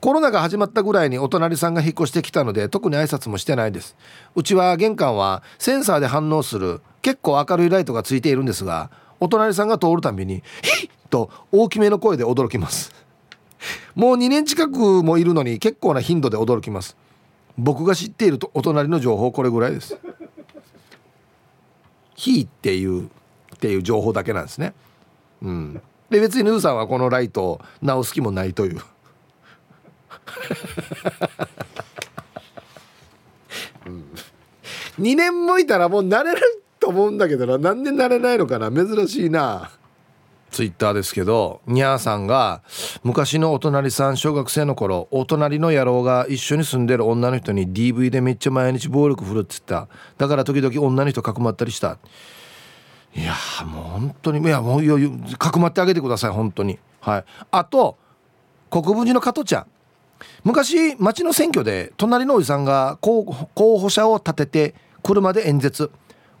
[0.00, 3.96] コロナが始まったぐらいにお隣さんが引っ越してきたので特に挨拶もしてないです。
[4.36, 6.80] うちは玄関はセンサーで反応する。
[7.02, 12.92] 結構明るいライトがついているんですがお隣さんが通るたびに「ヒッ!」と大きめの声で驚きます。
[13.96, 16.96] もう2年近くもいるのに結構な頻度で驚きます。
[17.56, 19.98] 僕が知っているとお隣の情報これぐらいです
[22.14, 23.08] 「ヒー」っていうっ
[23.58, 24.74] ていう情報だけなんですね。
[25.42, 25.82] うん。
[26.10, 28.80] で別にヌーさんはこのライトを直す気もないという。
[33.86, 34.04] うん、
[34.98, 37.58] 2年もいたらもう慣れると思うんだけどな。
[37.58, 38.70] なんで慣れないのかな。
[38.70, 39.70] 珍しいな。
[40.50, 42.62] ツイッターですけどニャーさんが
[43.02, 49.88] 昔のお隣さん小学生の頃お隣の野郎が一緒に住んでる女の人に DV でめっちゃ毎日暴力振るって言った。
[50.16, 51.98] だから時々女の人かくまったりした。
[53.14, 53.34] いや
[53.66, 56.78] もう本当にいやもうかくまってあげてください本当に。
[57.00, 57.24] はい。
[57.50, 57.98] あと
[58.70, 59.66] 国分寺の加トちゃん。
[60.44, 65.90] 昔町の選挙で隣のおじさんが候補者を立てて車で演説。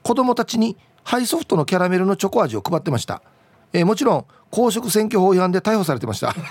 [0.02, 3.22] 子供たちにハイソフトのキャラメルのチョコ味を配ってました、
[3.72, 6.34] えー、もちろん公職選挙法違反で逮捕されてました。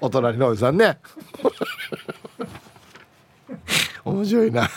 [0.00, 0.98] お隣のおじさんね。
[4.04, 4.68] 面白いな。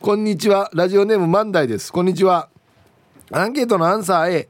[0.00, 0.68] こんにちは。
[0.74, 1.92] ラジオネーム万代です。
[1.92, 2.48] こんにちは。
[3.30, 4.48] アンケートのアンサー A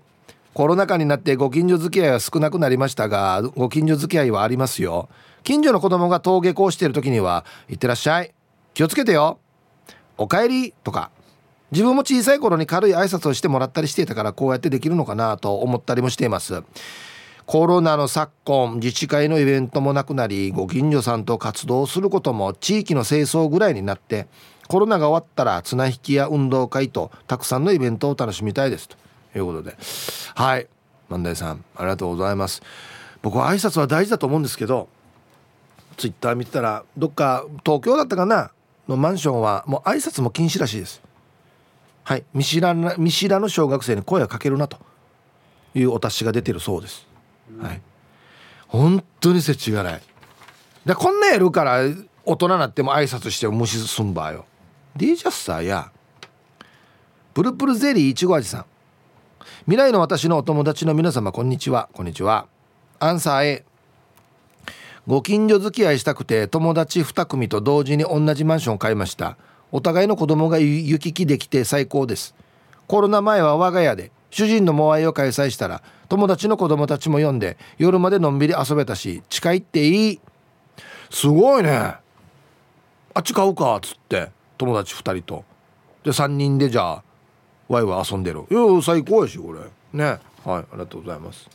[0.54, 5.08] コロナ禍になってご近所付き合いは少なくなりましたがご近所付き合いはありますよ。
[5.44, 8.32] 近所の子供が登下校している時には「いってらっしゃい。
[8.74, 9.38] 気をつけてよ。
[10.18, 11.10] おかえり」とか。
[11.70, 16.62] 自分も小さい頃に軽い挨拶をしてもらったりしていたからこうやってできるのかなと思ったりもしています。
[17.46, 24.28] コロナの昨今自治会のイベントもなくなりご近所さんと活動することも地域の清掃ぐらいになって
[24.68, 28.96] コロナが終わったら綱引きや運動会とたくさんのイベントを楽しみたいですと。
[29.34, 29.76] いうことで。
[30.34, 30.66] はい。
[31.08, 32.62] 万代さんありがとうございます。
[33.20, 34.88] 僕は挨拶は大事だと思うんですけど
[35.96, 38.50] ツイッター見てたらどっか東京だったかな？
[38.88, 41.02] のマンションはもう挨拶も禁止らしいです。
[42.04, 42.24] はい。
[42.34, 44.78] 見知ら見知らぬ小学生に声をかけるなと
[45.74, 47.06] いうお達しが出てるそうです、
[47.60, 47.80] はい。
[48.66, 50.02] 本当に設置がない。
[50.84, 51.82] でこんなやるから
[52.24, 54.46] 大人になっても挨拶して無視すんばよ。
[54.96, 55.92] ディージャスターや
[57.34, 58.64] プルプルゼリーいちご味さん。
[59.64, 61.88] 未来の私のお友達の皆様こんにちは。
[61.92, 62.48] こんにちは。
[62.98, 63.64] アンサー A
[65.06, 69.36] ご近所付き合いしたくて友達2組と同時に同じマンションを買いました。
[69.70, 72.34] お互いの子供が行き来できて最高です。
[72.88, 80.20] コロナ前は我が家で主人のモアイを開催したら友達の子供たちも呼んで夜までのんびり遊べたし近いっていい。
[81.08, 81.70] すごいね。
[81.70, 85.44] あっち買うかっつって友達2人と。
[86.02, 87.04] で3人でじゃあ
[87.72, 88.44] ワイワイ遊んでる。
[88.50, 89.60] いや最高やしこれ。
[89.94, 90.04] ね。
[90.04, 91.48] はいありがとうございます。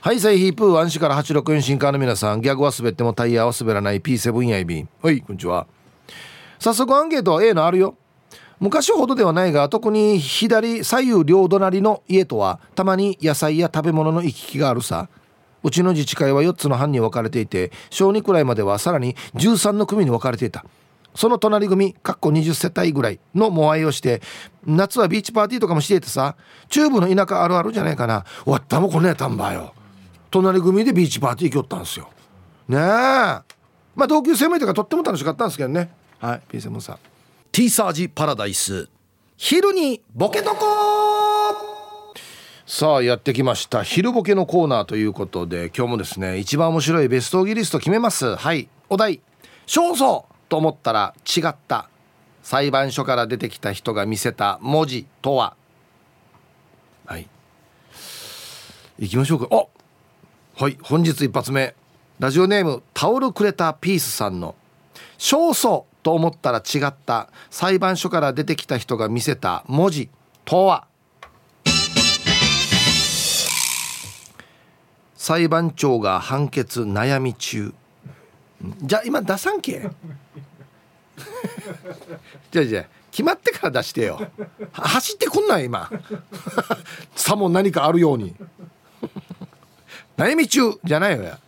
[0.00, 2.40] はいサイヒープーワンシから864新刊の皆さん。
[2.40, 4.00] ギャグは滑ってもタイヤは滑らない。
[4.00, 4.88] P7 やいびん。
[5.00, 5.68] はいこんにちは。
[6.58, 7.94] 早速アンケートは A のあるよ。
[8.58, 15.08] 昔ほどではないが特に左左右両隣の家とはたまに野菜や食べ物の行き来があるさ。
[15.62, 20.64] うちの自治会は4つの班に分かれていて小2くらいまではさらに13の組に分かれていた
[21.18, 24.22] その隣組かっこ20世帯ぐらいのモアイをして
[24.64, 26.36] 夏はビーチパーティーとかもしていてさ
[26.68, 28.24] 中部の田舎あるあるじゃないかな。
[28.44, 29.74] 終わったもこねたんばよ。
[30.30, 32.08] 隣組でビーチパーティー行きよったんですよ。
[32.68, 32.80] ねえ。
[32.80, 33.42] ま
[34.04, 35.90] あ同級生もいたからとっても楽しかったんですけどね。
[36.20, 36.98] はいピーセモンさん。
[37.50, 38.88] ティーサージパラダイス。
[39.36, 40.56] 昼にボケとこ
[42.64, 43.82] さあやってきました。
[43.82, 48.36] 昼ボケのコーナーということで今日もですね一番面白いベストギリスト決めます。
[48.36, 49.20] はいお題。
[49.66, 51.88] 勝訴と思ったら違った
[52.42, 55.54] 裁判所から出てきた人が見せた文字とは？
[57.06, 57.28] はい。
[58.98, 59.48] 行きましょうか。
[59.50, 59.66] あ
[60.62, 60.78] はい。
[60.82, 61.74] 本日一発目。
[62.18, 64.56] ラジオネームタオルくれたピースさんの
[65.20, 70.08] 「勝訴」とと思ったら違った裁判所から出てきた人が見せた文字
[70.46, 70.86] とは？
[75.14, 77.74] 裁判長が判決悩み中。
[78.82, 79.88] じゃあ今出さんけ。
[82.50, 84.20] じゃあじゃあ決まってから出してよ。
[84.72, 85.90] 走ってこんない今。
[87.14, 88.34] さも何かあるように。
[90.16, 91.38] 悩み中じゃないよや。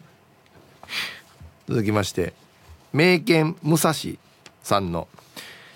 [1.68, 2.34] 続きまして
[2.92, 3.92] 名犬武蔵
[4.62, 5.08] さんの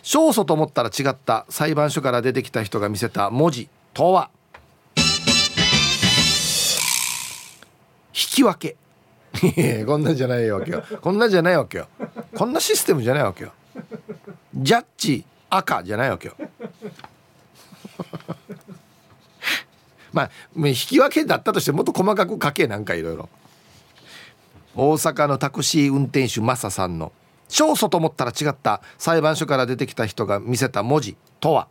[0.03, 4.30] 勝訴と思ったら違った裁判所から出てきた人が見せた文字とは。
[4.97, 5.03] 引
[8.12, 8.76] き分け。
[9.87, 10.82] こんなんじゃないわけよ。
[11.01, 11.89] こんなんじゃないわけよ。
[12.35, 13.53] こんなシステムじゃないわけよ。
[14.55, 16.35] ジャッジ赤じゃないわけよ。
[20.12, 23.28] まあ引き分けだったとしてもっと細かく書けなんかいろいろ。
[24.76, 27.12] 大阪のタクシー運転手マサさんの
[27.49, 31.68] 勝訴と思ったら違った裁判所から出てきた人が見せた文字とは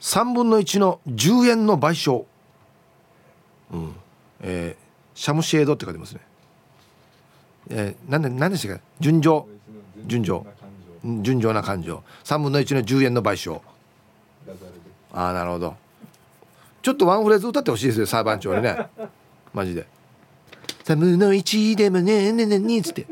[0.00, 2.24] ？3分の1の10円の賠償。
[3.72, 3.94] うん。
[4.40, 6.20] えー、シャムシェードって書いてますね。
[7.70, 9.46] えー、なんで何でしたか純情。
[10.06, 10.46] 純情。
[11.22, 12.02] 純情な感情。
[12.24, 13.60] 3分の1の10円の賠償。
[15.12, 15.74] ああなるほど。
[16.82, 18.88] ちょっとワンフレーズ歌ってほしいですよ裁判長にね。
[19.52, 19.86] マジで
[20.84, 23.06] 「3分の1でもねねねね」っつって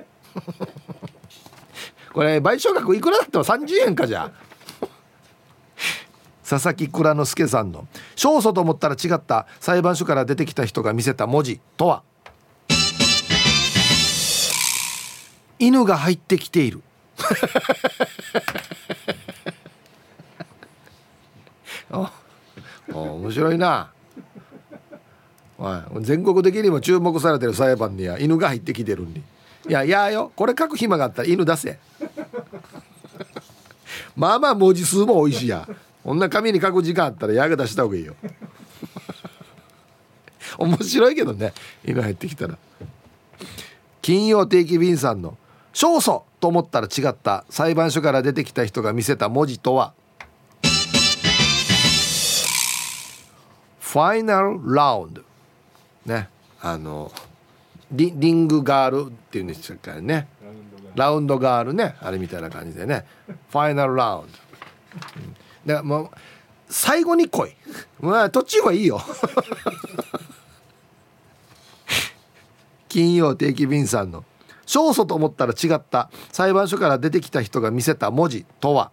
[2.12, 4.30] これ賠償額いくらだっても30円かじゃ
[6.48, 7.88] 佐々木蔵之介さんの。
[8.16, 9.46] 勝訴と思ったら違った。
[9.60, 12.02] 裁判所から出てきた人が見せた文字とは。
[15.58, 16.82] 犬が入ってきている。
[21.90, 22.12] あ
[22.92, 23.90] 面白いな。
[26.00, 29.22] 全国的にも注目されてる裁判には犬が入ってきてるんに。
[29.66, 30.30] いやいやよ。
[30.36, 31.78] これ書く暇があったら犬出せ。
[34.14, 35.66] まあまあ文字数も多いしや。
[36.04, 38.14] こんな紙に書く時間あったら矢が出した方がいいよ。
[40.58, 41.54] 面白いけどね。
[41.84, 42.58] 犬入ってきたら。
[44.02, 45.38] 金曜定期便さんの
[45.72, 49.94] 勝訴と思ったら違った裁判所から出てきた人が見せた文字とは？
[53.80, 55.22] ファイナルラウンド
[56.04, 56.28] ね。
[56.60, 57.10] あの
[57.90, 60.28] リリングガールっていうんですかね。
[60.96, 61.96] ラウンドガールね。
[62.00, 63.06] あれみたいな感じでね。
[63.50, 64.26] ファイナルラウンド、
[65.16, 65.36] うん、
[65.66, 66.10] だからもう
[66.68, 67.52] 最後に来い。
[68.00, 69.00] まあ途中はいいよ。
[72.88, 74.24] 金曜定期便さんの。
[74.66, 76.10] 勝訴と思ったら違った。
[76.32, 78.90] 裁判所から出てきた人が見せた文字とは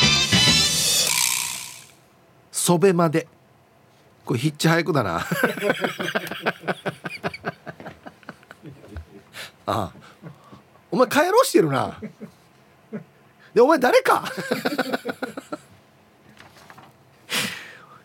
[2.50, 3.28] 「そべまで」
[4.24, 5.18] これヒッチハイクだな。
[9.66, 9.92] ああ。
[10.90, 12.00] お前帰ろうしてるな。
[13.54, 14.24] でお前誰か。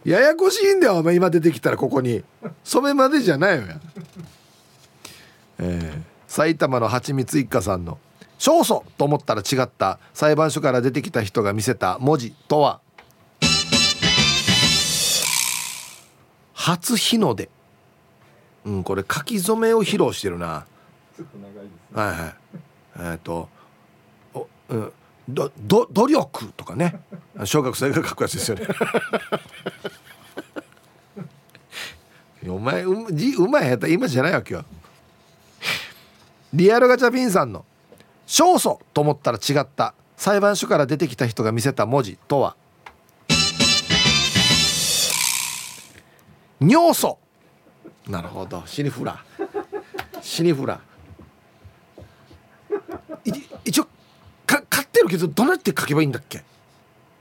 [0.05, 2.23] ややこしいんだよお前今出てきたらここに。
[2.63, 3.63] 染めまでじゃないよ。
[3.63, 3.79] や
[5.59, 5.93] え。
[5.95, 7.97] ー埼玉のはちみつ一家さんの
[8.37, 12.81] 「勝訴!」と思ったら違った裁判所から出てきた人が見せた文字とは
[16.53, 17.49] 「初日の出」
[18.65, 20.47] うんこれ書き初めを披露してるな。
[20.47, 20.65] は
[21.95, 22.15] いはい。
[22.97, 23.47] えー、っと
[24.33, 24.91] お、うん、
[25.27, 26.99] どど努力とかね。
[27.45, 28.67] 小学生が書くやつですよね。
[32.47, 33.07] お前う
[33.43, 34.63] うまいやったら今じゃないわけよ。
[36.53, 37.65] リアルガチャピンさんの
[38.27, 42.55] 「勝訴」と思ったら違った裁判所から出てきた人が見せた文字とは
[46.61, 47.17] 「尿素」
[48.07, 48.61] なるほど。
[48.67, 49.23] シニフラ
[50.21, 50.79] シニフラ
[53.63, 53.87] 一応
[55.05, 56.43] るけどどうやって書けばいいんだっけ？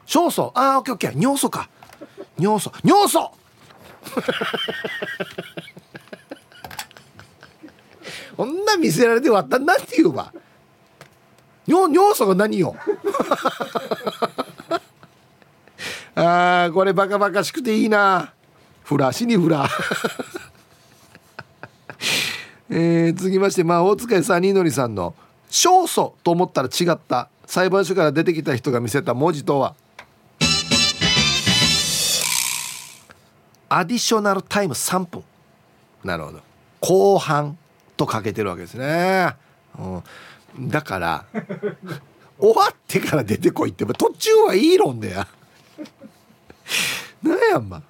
[0.06, 0.50] 勝訴。
[0.54, 1.20] ああオッケーオッケー。
[1.20, 1.68] 尿素か。
[2.38, 2.72] 尿素。
[2.84, 3.30] 尿素！
[8.36, 10.32] こんな見せられて割ったなんて言うわ。
[11.66, 12.74] 尿尿素が何よ？
[16.16, 18.32] あーこれバカバカしくていいな。
[18.82, 19.66] フラシにフラ
[22.68, 25.14] えー、続きましてまあ大塚さんにのりさんの
[25.48, 27.30] 「勝訴」と思ったら違った。
[27.46, 29.74] 裁判所から出てきた人が見せた文字とは？
[33.68, 35.24] アディショナルタイム3分
[36.04, 36.40] なるほど。
[36.80, 37.58] 後半
[37.96, 39.34] とかけてるわけですね、
[39.78, 40.02] う
[40.60, 41.24] ん、だから
[42.38, 45.24] 終わってから出てこいって途中はいい論だよ。
[47.22, 47.82] 何やんま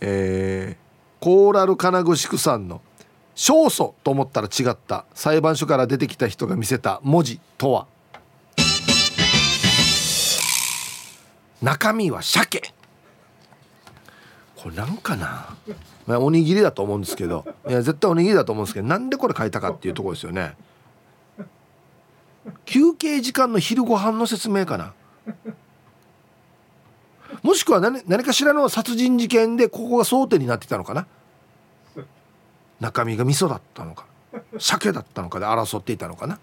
[0.00, 2.80] えー、コーラル金具宿さんの
[3.36, 7.86] 勝訴と思ったら違った裁判所から出てきた人が見せた文字とは？
[11.62, 12.72] 中身は鮭。
[14.56, 15.56] これなんかな、
[16.06, 17.46] まあ、おにぎりだと思うんですけど。
[17.68, 20.54] いや絶対おにぎりだと思うんですけどなんでこれ書いたかっていうとこですよね。
[22.64, 24.92] 休憩時間の昼ご飯の説明かな？
[27.42, 31.06] もしくは何何かしらの殺人事件でここが争点になってたのかな？
[32.80, 34.06] 中身が味噌だったのか
[34.58, 36.38] 鮭だったのかで争っていたのかな？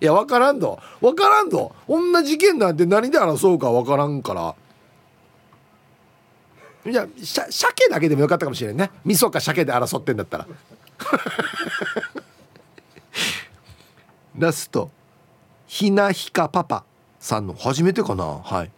[0.00, 4.54] いや分からんと分からんと同じ事件なんて何で争うか分からんから。
[6.84, 7.06] じゃ
[7.50, 8.90] 鮭だけでもよかったかもしれんね。
[9.04, 10.46] 味噌か鮭で争ってんだったら。
[14.38, 14.90] ラスト。
[15.66, 16.84] ひなひかパパ
[17.18, 18.24] さんの初めてかな。
[18.24, 18.70] はい。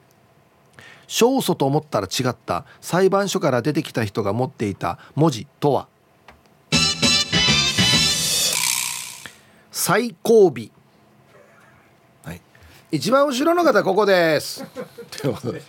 [1.06, 2.64] 勝訴と思ったら違った。
[2.80, 5.88] 裁判所から出てきた人が持っていた文字とは。
[9.70, 10.77] 最後尾。
[12.90, 14.64] 一番後ろの方ここです。
[15.20, 15.62] ということで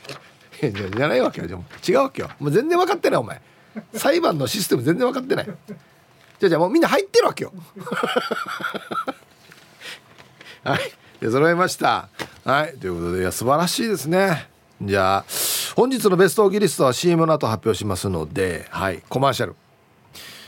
[0.61, 1.47] じゃないわけよ。
[1.47, 2.29] でも違うわけよ。
[2.39, 3.41] もう全然分かってないお前。
[3.93, 5.45] 裁判のシステム全然分かってない。
[6.39, 7.53] じゃじゃもうみんな入ってるわけよ。
[10.63, 10.79] はい。
[11.19, 12.07] で揃いました。
[12.45, 12.77] はい。
[12.77, 14.49] ということでいや素晴らしいですね。
[14.81, 15.25] じゃあ
[15.75, 19.03] 本日のベストオギリストは CM の後発表しますのではい。
[19.09, 19.55] コマーシャル。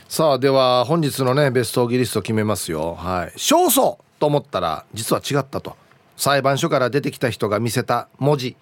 [0.08, 2.94] さあでは本日のねベストオギリスト決めますよ。
[2.94, 3.32] はい。
[3.34, 5.76] 勝訴と思ったら実は違ったと。
[6.22, 8.56] 裁判所から出てきた人が見せた文字。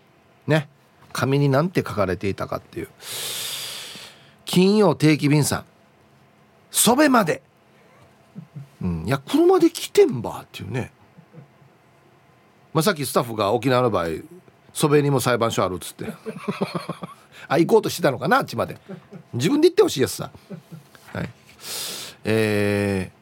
[0.47, 0.71] ね。
[1.13, 2.89] 紙に何て書かれていたかっていう。
[4.47, 5.65] 金曜定期便さん。
[6.71, 7.43] そべまで、
[8.81, 10.91] うん、いや車で来てんばっていうね、
[12.73, 14.07] まあ、さっきスタッフが沖縄の場合
[14.73, 16.07] そべにも裁判所あるっつって。
[17.47, 18.79] あ行こうとしてたのかなあっちまで。
[19.35, 20.31] 自分で言ってほしいやつさ。
[21.13, 21.29] はい。
[22.25, 23.13] え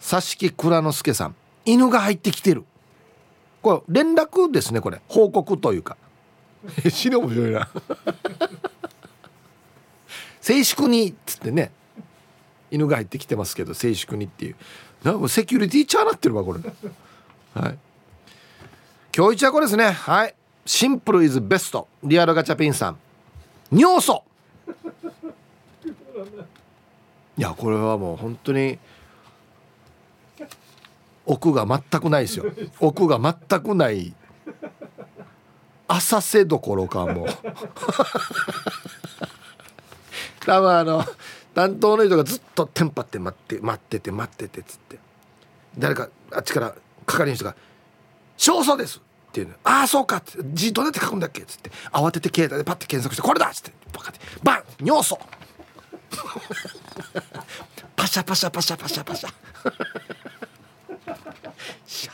[0.00, 1.36] ー、佐敷蔵之介さん。
[1.64, 2.64] 犬が入ってきてる。
[3.66, 5.00] これ連絡ですねこれ。
[5.08, 5.96] 報告というか。
[6.88, 7.68] 死ね面白いな。
[10.40, 11.72] 静粛にっつってね。
[12.70, 14.56] 犬が入ってきてますけど静粛にっていう。
[15.02, 16.60] なんかセキュリティチャーなってるわこれ。
[17.60, 17.78] はい。
[19.16, 19.90] 今日一はこれですね。
[19.90, 20.34] はい。
[20.64, 22.98] シンプルイズベストリアルガチャピンさん。
[23.72, 24.22] 尿素。
[27.36, 28.78] いやこれはもう本当に
[31.26, 32.46] 奥が全くないですよ。
[32.80, 34.14] 奥が全くない。
[35.88, 37.28] 浅瀬どころかもう。
[40.46, 41.04] 多分あの
[41.54, 44.98] 担当の人がずっとテンパって待って待ってて待っててっつって。
[45.78, 46.74] 誰かあっちから
[47.04, 47.54] 係の人が
[48.38, 48.98] 「少佐です」
[49.28, 51.70] っていうの「ああそうか」って「字どうやって書くんだっけ?」っつって。
[51.92, 53.72] 慌てて携帯でパッて検索して「これだ!」っつって。
[53.92, 54.18] バカで。
[54.42, 54.64] バン！
[54.84, 55.18] 尿素。
[57.96, 59.32] パシャパシャパシャパシャパシャ。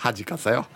[0.03, 0.67] 恥かさよ。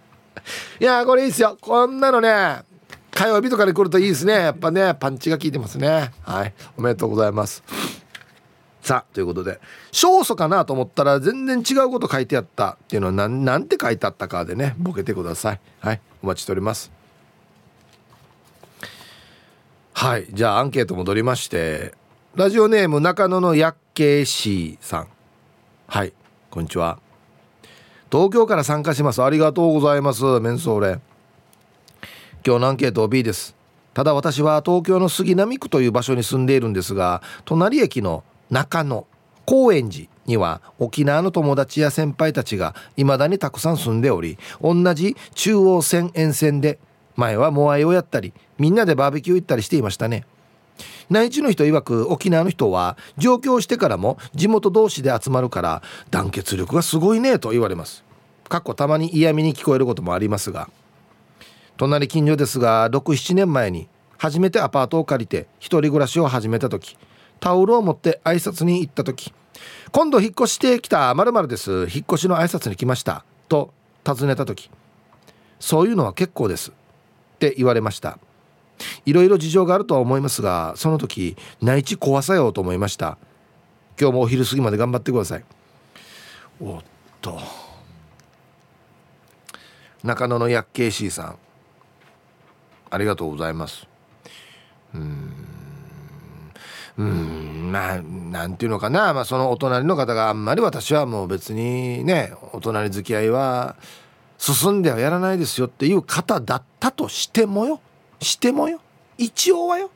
[0.80, 1.58] いやこれいいっすよ。
[1.60, 2.62] こんなのね
[3.10, 4.32] 火曜日とかで来るといいですね。
[4.32, 6.10] やっぱねパンチが効いてますね。
[6.22, 6.54] はい。
[6.78, 7.62] おめでとうございます。
[8.80, 9.60] さあということで
[9.92, 15.60] 勝訴かなと思ったら全然違うこと書いてあったっていうのは何て書いてあったかでねボケてください。
[15.80, 16.00] はい。
[16.22, 16.90] お待ちしております。
[19.92, 20.26] はい。
[20.30, 21.92] じゃあアンケート戻りまして
[22.34, 25.08] ラジオネーム中野の薬系 C さん。
[25.86, 26.14] はい。
[26.48, 26.98] こんにちは。
[28.10, 29.22] 東京から参加します。
[29.22, 30.24] ありがとうございます。
[30.40, 31.00] メンソーレ。
[32.44, 33.54] 今日のアンケート B です。
[33.94, 39.06] ただ私は東京の杉並区という場所に住んでいるんですが隣駅の中野
[39.46, 46.78] 高円寺には沖縄の友達や先輩たちが未だにたくさん住んでおり同じ中央線沿線で
[47.16, 50.24] 前はモアイをやったりみんなでバーベキュー行ったりしていましたね。
[51.10, 58.04] 内地の人曰く沖縄の人は上京してからも地元同士で集まるから団結力がすごいねと言われます。
[58.48, 60.70] かっこたまに嫌味に聞こえることもありますが。
[61.76, 63.88] 隣近所ですが67年前に
[64.18, 66.98] 初めてアパートを借りて一人暮らしを始めた時
[67.40, 69.32] タオルを持って挨拶に行った時
[69.90, 71.70] 「今度引っ越してきたまるです。
[71.70, 73.72] 引っ越しの挨拶に来ました」と
[74.04, 74.70] 尋ねた時
[75.58, 76.70] 「そういうのは結構です」
[77.34, 78.18] って言われました。
[79.06, 83.18] いろいろ事情があるとは思いますがその時内地壊さようと思いました。
[84.00, 85.44] 今日もお昼過ぎまで頑張ってください。
[86.60, 86.82] おっ
[87.20, 87.38] と。
[90.02, 91.36] 中野の薬系 C さん。
[92.90, 93.86] ありがとうございます。
[94.94, 95.34] うん。
[96.96, 97.72] うん。
[97.72, 103.76] まあなんていうのかな、まあ、そのお隣の方があんまり私はもう別にねお隣付き合いは
[104.38, 107.80] 進んではやらないですよっていう方だったとしてもよ。
[108.20, 108.80] してもよ。
[109.18, 109.90] 一応はよ。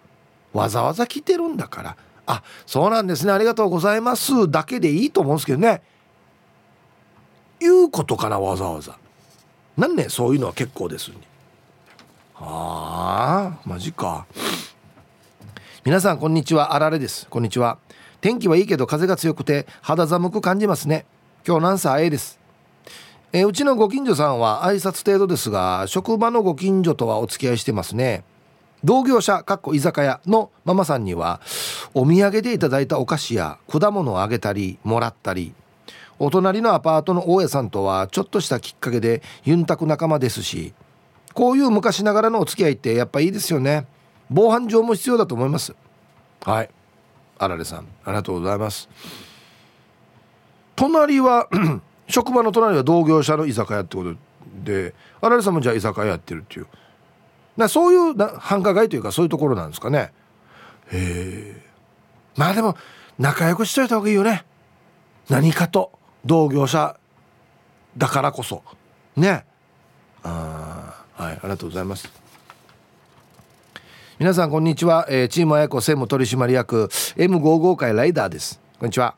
[0.53, 1.97] わざわざ来てるんだから。
[2.27, 3.33] あそうなんですね。
[3.33, 4.51] ありがとうございます。
[4.51, 5.83] だけでいいと思うんですけどね。
[7.61, 8.99] 言うことかなわざわざ。
[9.77, 11.17] なんねそういうのは結構ですに
[12.37, 14.27] ああマジか。
[15.85, 16.75] 皆さんこんにちは。
[16.75, 17.27] あられです。
[17.29, 17.79] こんにちは。
[18.21, 21.05] 天気はいいけど風が強くて肌寒く感じますね。
[21.47, 22.44] 今日何歳 A です。
[23.37, 28.23] えうちのご近所さんは挨拶程度ですが職場のご近所とはお付き合いしてますね。
[28.85, 31.41] 同業者かっこ居酒屋のママさんには
[31.95, 35.53] お土産でいただいたお菓子や果物をあげたりもらったり
[36.21, 40.73] お隣のアパートの大家さんとはちょっとしたきっかけでユンタク仲間ですし
[41.33, 43.89] こういう昔ながらのお付き合いってやっぱいいですよね。
[44.31, 45.75] 防犯上も必要だと思います。
[46.45, 46.71] はい。
[47.39, 48.89] あられさんありがとうございます。
[50.77, 51.49] 隣は
[52.09, 54.15] 職場の隣は同業者の居酒屋ってこと
[54.63, 56.67] であられさんもじゃあ居酒屋やってるっていう。
[57.57, 60.13] なそういう繁華街というかそういうところなんですかね。
[60.93, 61.63] へえ。
[62.37, 62.77] まあでも
[63.19, 64.45] 仲良くしといた方がいいよね。
[65.29, 65.93] 何かと
[66.25, 66.97] 同業者
[67.97, 68.63] だからこそ。
[69.17, 69.45] ね。
[70.23, 72.11] あはいありがとうございます。
[74.19, 78.61] 皆さんこんにちは、えー、チームあやこ専務取締役 M55 会ライダーです。
[78.79, 79.15] こんにちは。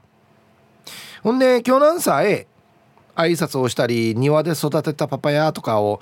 [1.23, 2.47] ほんで今日なんさえ
[3.17, 6.01] 挨拶をしたり庭で育てたパパヤとかを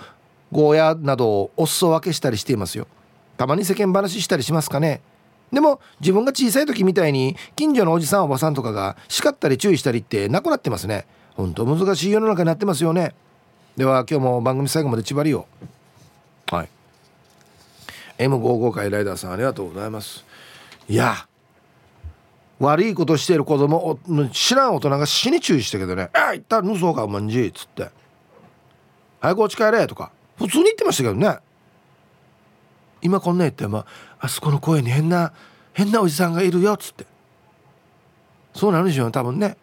[0.52, 2.86] ゴーヤなどをお裾分けしたりしていますよ。
[3.36, 5.00] たまに世間話したりしますかね。
[5.52, 11.06] でも自分が小さい時みたいに近所のおじさんおばさんとかが叱ったり注意したりってなくなってますね。
[11.36, 13.14] ほんと難しい世の中になってますよね。
[13.76, 15.46] では今日も番組最後まで縛りを。
[16.50, 16.68] はい。
[18.18, 20.24] M55 回ライダーさんありがとうございます。
[20.88, 21.26] いや
[22.64, 23.98] 悪いことしてる子供
[24.32, 27.90] 知らん大人が死に注意したけどね「ああったら盗うかおまんじ」っつって
[29.20, 30.10] 「早くお家帰れ」とか。
[30.36, 31.38] 普通に言ってましたけどね
[33.02, 33.86] 今こんな言ってま
[34.18, 35.32] あそこの公園に変な
[35.72, 37.06] 変なおじさんがいるよっつって。
[38.54, 39.56] そうなるでしょう多分ね。